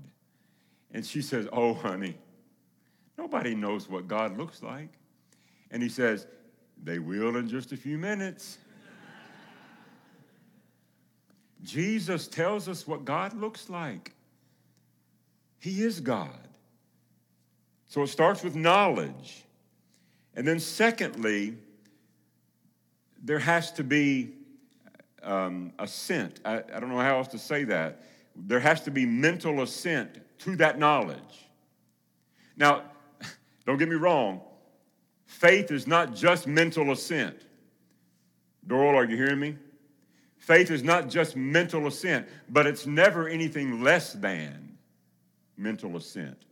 And 0.93 1.07
she 1.07 1.23
says, 1.23 1.49
Oh, 1.55 1.73
honey, 1.73 2.19
nobody 3.17 3.55
knows 3.55 3.89
what 3.89 4.07
God 4.07 4.37
looks 4.37 4.63
like. 4.63 4.91
And 5.71 5.83
he 5.83 5.89
says, 5.89 6.27
They 6.85 6.99
will 6.99 7.39
in 7.39 7.49
just 7.49 7.73
a 7.73 7.79
few 7.79 7.97
minutes. 7.97 8.59
Jesus 11.63 12.29
tells 12.29 12.69
us 12.69 12.87
what 12.87 13.07
God 13.07 13.33
looks 13.33 13.71
like. 13.71 14.13
He 15.59 15.83
is 15.83 15.99
God. 15.99 16.50
So 17.91 18.05
it 18.05 18.07
starts 18.07 18.45
with 18.45 18.55
knowledge. 18.55 19.45
And 20.37 20.47
then, 20.47 20.61
secondly, 20.61 21.59
there 23.21 23.41
has 23.41 23.73
to 23.73 23.85
be 23.85 24.31
um, 25.25 25.73
assent. 25.77 26.39
I, 26.45 26.59
I 26.73 26.79
don't 26.79 26.89
know 26.89 27.01
how 27.01 27.19
else 27.19 27.27
to 27.29 27.39
say 27.39 27.65
that. 27.65 28.05
There 28.37 28.61
has 28.61 28.83
to 28.83 28.93
be 28.93 29.05
mental 29.05 29.61
assent 29.61 30.21
to 30.39 30.55
that 30.57 30.79
knowledge. 30.79 31.49
Now, 32.57 32.85
don't 33.67 33.77
get 33.77 33.89
me 33.89 33.97
wrong, 33.97 34.41
faith 35.27 35.73
is 35.73 35.89
not 35.89 36.15
just 36.15 36.47
mental 36.47 36.93
assent. 36.93 37.45
Doral, 38.69 38.95
are 38.95 39.05
you 39.05 39.17
hearing 39.17 39.41
me? 39.41 39.57
Faith 40.39 40.71
is 40.71 40.85
not 40.85 41.11
just 41.11 41.35
mental 41.35 41.89
assent, 41.89 42.29
but 42.49 42.69
it's 42.69 42.87
never 42.87 43.29
anything 43.29 43.83
less 43.83 44.13
than 44.13 44.79
mental 45.57 45.97
assent. 45.97 46.45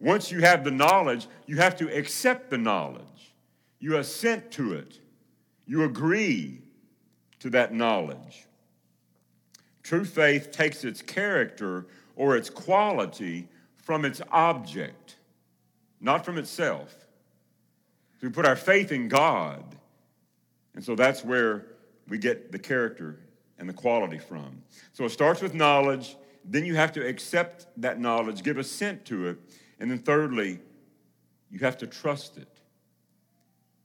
Once 0.00 0.30
you 0.30 0.40
have 0.40 0.64
the 0.64 0.70
knowledge, 0.70 1.26
you 1.46 1.56
have 1.56 1.76
to 1.76 1.94
accept 1.96 2.50
the 2.50 2.58
knowledge. 2.58 3.34
You 3.78 3.96
assent 3.96 4.50
to 4.52 4.74
it. 4.74 4.98
You 5.66 5.84
agree 5.84 6.62
to 7.40 7.50
that 7.50 7.72
knowledge. 7.72 8.46
True 9.82 10.04
faith 10.04 10.50
takes 10.50 10.84
its 10.84 11.02
character 11.02 11.86
or 12.16 12.36
its 12.36 12.48
quality 12.48 13.48
from 13.76 14.04
its 14.04 14.22
object, 14.30 15.16
not 16.00 16.24
from 16.24 16.38
itself. 16.38 16.94
So 18.20 18.28
we 18.28 18.30
put 18.30 18.46
our 18.46 18.56
faith 18.56 18.92
in 18.92 19.08
God, 19.08 19.62
and 20.74 20.82
so 20.82 20.94
that's 20.94 21.22
where 21.22 21.66
we 22.08 22.18
get 22.18 22.50
the 22.50 22.58
character 22.58 23.18
and 23.58 23.68
the 23.68 23.74
quality 23.74 24.18
from. 24.18 24.62
So 24.94 25.04
it 25.04 25.10
starts 25.10 25.42
with 25.42 25.54
knowledge, 25.54 26.16
then 26.44 26.64
you 26.64 26.76
have 26.76 26.92
to 26.92 27.06
accept 27.06 27.66
that 27.76 28.00
knowledge, 28.00 28.42
give 28.42 28.56
assent 28.56 29.04
to 29.06 29.28
it, 29.28 29.38
and 29.80 29.90
then, 29.90 29.98
thirdly, 29.98 30.60
you 31.50 31.58
have 31.60 31.76
to 31.78 31.86
trust 31.86 32.36
it. 32.36 32.48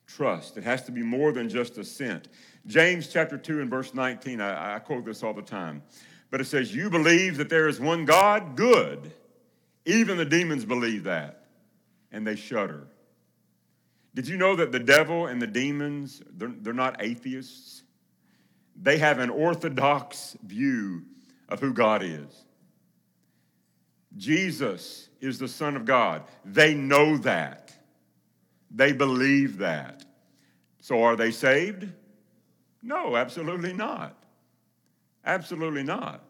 Trust. 0.08 0.58
It 0.58 0.64
has 0.64 0.84
to 0.84 0.92
be 0.92 1.04
more 1.04 1.32
than 1.32 1.50
just 1.50 1.78
assent. 1.78 2.30
James 2.66 3.08
chapter 3.08 3.38
2 3.38 3.62
and 3.62 3.70
verse 3.70 3.94
19, 3.94 4.42
I, 4.42 4.76
I 4.76 4.80
quote 4.80 5.06
this 5.06 5.24
all 5.24 5.34
the 5.34 5.42
time, 5.42 5.84
but 6.32 6.42
it 6.42 6.46
says, 6.46 6.74
You 6.74 6.90
believe 6.90 7.38
that 7.38 7.50
there 7.50 7.68
is 7.68 7.80
one 7.80 8.06
God? 8.06 8.56
Good. 8.56 9.12
Even 9.86 10.18
the 10.18 10.26
demons 10.26 10.66
believe 10.66 11.04
that, 11.04 11.46
and 12.12 12.26
they 12.26 12.36
shudder. 12.36 12.88
Did 14.16 14.28
you 14.28 14.38
know 14.38 14.56
that 14.56 14.72
the 14.72 14.80
devil 14.80 15.28
and 15.28 15.42
the 15.42 15.48
demons, 15.48 16.22
they're, 16.38 16.54
they're 16.60 16.74
not 16.74 17.02
atheists? 17.02 17.84
They 18.82 18.98
have 18.98 19.20
an 19.20 19.30
orthodox 19.30 20.38
view 20.44 21.04
of 21.48 21.60
who 21.60 21.74
God 21.74 22.02
is. 22.04 22.46
Jesus 24.18 25.09
is 25.22 25.40
the 25.40 25.48
Son 25.48 25.76
of 25.76 25.86
God. 25.86 26.24
They 26.46 26.74
know 26.74 27.18
that. 27.18 27.74
They 28.72 28.92
believe 28.92 29.58
that. 29.58 30.06
So 30.80 31.04
are 31.04 31.16
they 31.16 31.32
saved? 31.32 31.88
No, 32.82 33.16
absolutely 33.16 33.74
not. 33.74 34.16
Absolutely 35.26 35.84
not. 35.84 36.24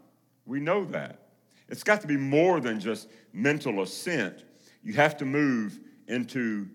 We 0.45 0.59
know 0.59 0.85
that. 0.85 1.19
It's 1.67 1.83
got 1.83 2.01
to 2.01 2.07
be 2.07 2.17
more 2.17 2.59
than 2.59 2.79
just 2.79 3.09
mental 3.31 3.81
assent. 3.81 4.43
You 4.83 4.93
have 4.93 5.17
to 5.17 5.25
move 5.25 5.79
into 6.07 6.67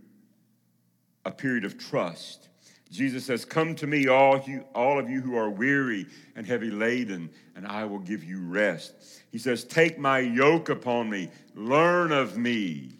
a 1.25 1.31
period 1.33 1.65
of 1.65 1.77
trust. 1.77 2.49
Jesus 2.95 3.25
says, 3.25 3.45
Come 3.45 3.75
to 3.77 3.89
me, 3.89 4.07
all, 4.07 4.41
you, 4.47 4.65
all 4.73 5.01
of 5.01 5.11
you 5.11 5.21
who 5.21 5.37
are 5.37 5.51
weary 5.51 6.07
and 6.37 6.47
heavy 6.47 6.71
laden, 6.71 7.29
and 7.57 7.67
I 7.67 7.85
will 7.87 7.99
give 7.99 8.23
you 8.23 8.41
rest. 8.41 8.95
He 9.33 9.39
says, 9.39 9.65
Take 9.65 9.99
my 9.99 10.21
yoke 10.21 10.69
upon 10.69 11.11
me, 11.11 11.29
learn 11.57 12.13
of 12.13 12.39
me. 12.39 12.93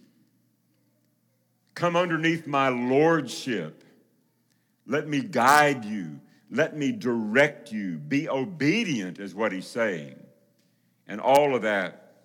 Come 1.77 1.95
underneath 1.95 2.45
my 2.45 2.71
lordship. 2.71 3.85
Let 4.85 5.07
me 5.07 5.21
guide 5.21 5.85
you. 5.85 6.19
Let 6.51 6.77
me 6.77 6.91
direct 6.91 7.71
you. 7.71 7.99
Be 7.99 8.29
obedient, 8.29 9.21
is 9.21 9.33
what 9.33 9.53
he's 9.53 9.67
saying. 9.67 10.17
And 11.07 11.21
all 11.21 11.55
of 11.55 11.63
that 11.63 12.17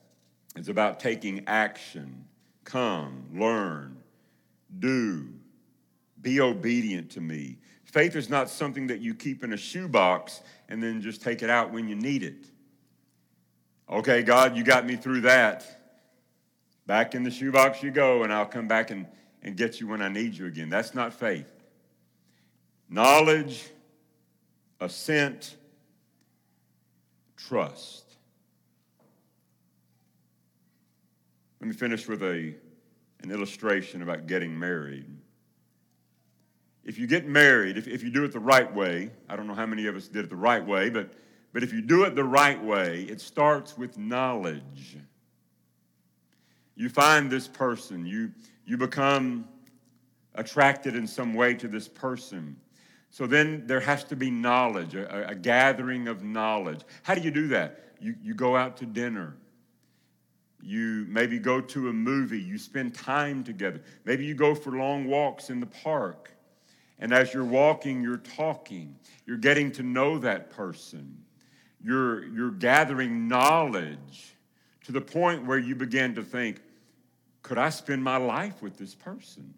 is 0.56 0.70
about 0.70 1.00
taking 1.00 1.44
action. 1.46 2.26
Come, 2.64 3.26
learn, 3.32 3.98
do 4.80 5.39
be 6.22 6.42
obedient 6.42 7.12
to 7.12 7.22
me. 7.22 7.58
Faith 7.86 8.16
is 8.16 8.30
not 8.30 8.50
something 8.50 8.88
that 8.88 9.00
you 9.00 9.16
keep 9.16 9.44
in 9.44 9.54
a 9.54 9.58
shoebox 9.58 10.42
and 10.68 10.82
then 10.82 11.02
just 11.02 11.22
take 11.22 11.42
it 11.42 11.50
out 11.50 11.72
when 11.72 11.88
you 11.88 11.96
need 11.96 12.24
it. 12.24 12.46
Okay, 13.90 14.22
God, 14.22 14.56
you 14.56 14.64
got 14.64 14.86
me 14.86 14.96
through 14.96 15.22
that. 15.22 15.66
Back 16.86 17.16
in 17.16 17.24
the 17.24 17.32
shoebox 17.32 17.82
you 17.82 17.92
go, 17.92 18.24
and 18.24 18.32
I'll 18.32 18.46
come 18.46 18.68
back 18.68 18.92
and, 18.92 19.08
and 19.42 19.56
get 19.56 19.80
you 19.80 19.88
when 19.88 20.02
I 20.02 20.10
need 20.10 20.36
you 20.36 20.46
again. 20.46 20.70
That's 20.70 20.94
not 20.94 21.14
faith. 21.14 21.52
Knowledge, 22.90 23.70
assent, 24.80 25.56
trust. 27.36 28.06
Let 31.60 31.68
me 31.68 31.74
finish 31.74 32.08
with 32.08 32.24
a, 32.24 32.54
an 33.22 33.32
illustration 33.32 34.02
about 34.02 34.28
getting 34.28 34.58
married. 34.58 35.06
If 36.84 36.98
you 36.98 37.08
get 37.08 37.28
married, 37.28 37.78
if, 37.78 37.88
if 37.88 38.04
you 38.04 38.10
do 38.10 38.24
it 38.24 38.32
the 38.32 38.40
right 38.40 38.74
way, 38.74 39.12
I 39.28 39.36
don't 39.36 39.48
know 39.48 39.54
how 39.54 39.66
many 39.66 39.86
of 39.88 39.96
us 39.96 40.08
did 40.08 40.26
it 40.26 40.30
the 40.30 40.36
right 40.36 40.66
way, 40.66 40.90
but, 40.90 41.12
but 41.54 41.64
if 41.64 41.74
you 41.74 41.82
do 41.82 42.04
it 42.04 42.16
the 42.16 42.24
right 42.24 42.62
way, 42.64 43.04
it 43.04 43.22
starts 43.22 43.78
with 43.78 43.98
knowledge. 43.98 44.98
You 46.76 46.90
find 46.90 47.30
this 47.30 47.48
person, 47.48 48.06
you, 48.06 48.32
you 48.66 48.78
become 48.78 49.48
attracted 50.36 50.96
in 50.96 51.06
some 51.06 51.34
way 51.34 51.54
to 51.56 51.68
this 51.68 51.88
person. 51.88 52.56
So 53.12 53.28
then 53.28 53.66
there 53.66 53.80
has 53.80 54.04
to 54.06 54.16
be 54.16 54.30
knowledge, 54.30 54.96
a, 54.96 55.30
a, 55.30 55.36
gathering 55.36 56.08
of 56.08 56.24
knowledge. 56.24 56.82
How 57.04 57.16
do 57.16 57.22
you 57.22 57.32
do 57.32 57.48
that? 57.50 57.96
You, 58.00 58.16
you 58.22 58.34
go 58.34 58.56
out 58.56 58.78
to 58.78 58.86
dinner. 58.86 59.36
You 60.62 61.06
maybe 61.10 61.40
go 61.40 61.60
to 61.60 61.90
a 61.90 61.94
movie. 61.94 62.40
You 62.40 62.58
spend 62.58 62.94
time 62.94 63.44
together. 63.44 63.82
Maybe 64.06 64.26
you 64.26 64.36
go 64.36 64.54
for 64.54 64.72
long 64.72 65.08
walks 65.08 65.50
in 65.50 65.60
the 65.60 65.66
park. 65.66 66.32
And 67.00 67.14
as 67.14 67.34
you're 67.34 67.46
walking, 67.46 68.02
you're 68.02 68.18
talking. 68.18 68.96
You're 69.26 69.38
getting 69.38 69.72
to 69.74 69.84
know 69.84 70.18
that 70.20 70.50
person. 70.50 71.18
You're, 71.82 72.26
you're 72.26 72.52
gathering 72.52 73.28
knowledge 73.28 74.36
to 74.86 74.92
the 74.92 75.02
point 75.02 75.46
where 75.46 75.58
you 75.58 75.76
begin 75.76 76.16
to 76.16 76.24
think, 76.24 76.62
could 77.42 77.58
I 77.58 77.70
spend 77.70 78.04
my 78.04 78.18
life 78.18 78.62
with 78.62 78.78
this 78.78 78.96
person? 78.96 79.54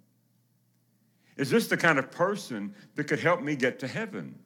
Is 1.35 1.49
this 1.49 1.67
the 1.67 1.77
kind 1.77 1.97
of 1.97 2.11
person 2.11 2.75
that 2.95 3.05
could 3.05 3.19
help 3.19 3.41
me 3.41 3.55
get 3.55 3.79
to 3.79 3.87
heaven? 3.87 4.37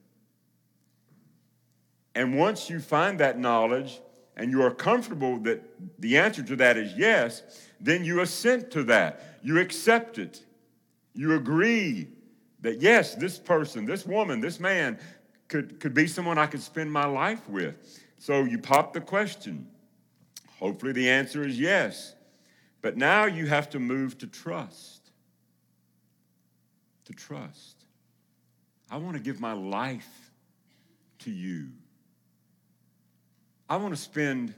And 2.13 2.37
once 2.37 2.69
you 2.69 2.79
find 2.79 3.19
that 3.19 3.37
knowledge 3.37 3.99
and 4.37 4.51
you 4.51 4.61
are 4.63 4.71
comfortable 4.71 5.37
that 5.39 5.61
the 5.99 6.17
answer 6.17 6.43
to 6.43 6.55
that 6.55 6.77
is 6.77 6.93
yes, 6.95 7.43
then 7.81 8.05
you 8.05 8.21
assent 8.21 8.71
to 8.71 8.83
that. 8.83 9.39
You 9.43 9.59
accept 9.59 10.17
it. 10.17 10.45
You 11.13 11.33
agree 11.33 12.07
that 12.65 12.81
yes, 12.81 13.13
this 13.13 13.37
person, 13.37 13.85
this 13.85 14.05
woman, 14.05 14.41
this 14.41 14.59
man 14.59 14.97
could, 15.47 15.79
could 15.79 15.93
be 15.93 16.07
someone 16.07 16.39
I 16.39 16.47
could 16.47 16.61
spend 16.61 16.91
my 16.91 17.05
life 17.05 17.47
with. 17.47 17.75
So 18.17 18.43
you 18.43 18.57
pop 18.57 18.91
the 18.91 19.01
question. 19.01 19.67
Hopefully 20.59 20.91
the 20.91 21.07
answer 21.07 21.45
is 21.45 21.59
yes. 21.59 22.15
But 22.81 22.97
now 22.97 23.25
you 23.25 23.45
have 23.45 23.69
to 23.71 23.79
move 23.79 24.17
to 24.17 24.27
trust. 24.27 25.11
To 27.05 27.13
trust. 27.13 27.85
I 28.89 28.97
want 28.97 29.15
to 29.15 29.21
give 29.21 29.39
my 29.39 29.53
life 29.53 30.31
to 31.19 31.31
you. 31.31 31.67
I 33.69 33.77
want 33.77 33.93
to 33.93 34.01
spend 34.01 34.55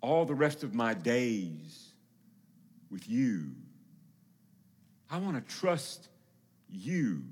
all 0.00 0.24
the 0.24 0.34
rest 0.34 0.64
of 0.64 0.74
my 0.74 0.92
days 0.92 1.92
with 2.90 3.08
you. 3.08 3.52
I 5.08 5.18
want 5.18 5.36
to 5.36 5.54
trust 5.54 6.08
you. 6.72 7.22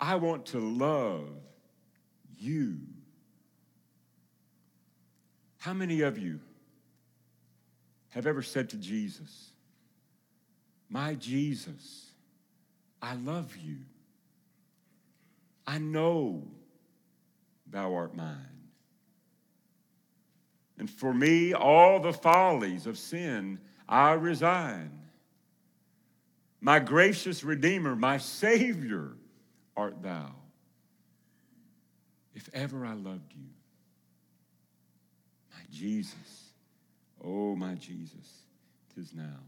I 0.00 0.16
want 0.16 0.46
to 0.46 0.58
love 0.58 1.28
you. 2.38 2.78
How 5.58 5.72
many 5.72 6.02
of 6.02 6.18
you 6.18 6.40
have 8.10 8.26
ever 8.26 8.42
said 8.42 8.70
to 8.70 8.76
Jesus, 8.76 9.50
My 10.88 11.14
Jesus, 11.14 12.12
I 13.02 13.14
love 13.14 13.56
you. 13.56 13.78
I 15.66 15.78
know 15.78 16.44
thou 17.68 17.94
art 17.94 18.14
mine. 18.14 18.36
And 20.78 20.88
for 20.88 21.12
me, 21.12 21.52
all 21.52 22.00
the 22.00 22.12
follies 22.12 22.86
of 22.86 22.98
sin 22.98 23.58
I 23.88 24.12
resign. 24.12 24.90
My 26.66 26.80
gracious 26.80 27.44
Redeemer, 27.44 27.94
my 27.94 28.18
Savior 28.18 29.12
art 29.76 30.02
thou. 30.02 30.34
If 32.34 32.50
ever 32.52 32.84
I 32.84 32.94
loved 32.94 33.32
you, 33.32 33.46
my 35.52 35.60
Jesus, 35.70 36.50
oh, 37.24 37.54
my 37.54 37.74
Jesus, 37.74 38.42
tis 38.96 39.14
now. 39.14 39.38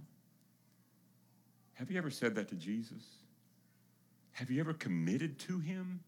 Have 1.75 1.91
you 1.91 1.99
ever 1.99 2.09
said 2.09 2.37
that 2.37 2.47
to 2.51 2.55
Jesus? 2.55 3.03
Have 4.31 4.49
you 4.49 4.61
ever 4.61 4.73
committed 4.73 5.41
to 5.41 5.59
him? 5.59 5.99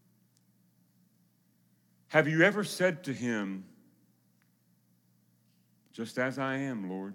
Have 2.07 2.29
you 2.29 2.43
ever 2.43 2.63
said 2.63 3.03
to 3.03 3.13
him, 3.13 3.65
just 5.93 6.21
as 6.21 6.39
I 6.39 6.59
am, 6.59 6.89
Lord? 6.89 7.15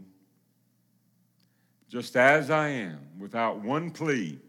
Just 1.89 2.15
as 2.15 2.49
I 2.49 2.69
am, 2.69 2.99
without 3.19 3.61
one 3.61 3.91
plea, 3.91 4.39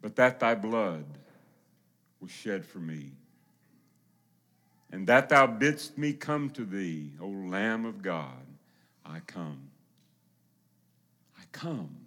but 0.00 0.16
that 0.16 0.40
thy 0.40 0.54
blood 0.54 1.04
was 2.20 2.30
shed 2.30 2.64
for 2.64 2.78
me, 2.78 3.12
and 4.90 5.06
that 5.06 5.28
thou 5.28 5.46
bidst 5.46 5.96
me 5.96 6.12
come 6.12 6.50
to 6.50 6.64
thee, 6.64 7.12
O 7.20 7.28
Lamb 7.28 7.84
of 7.84 8.02
God, 8.02 8.46
I 9.04 9.20
come. 9.20 9.70
I 11.38 11.42
come. 11.52 12.01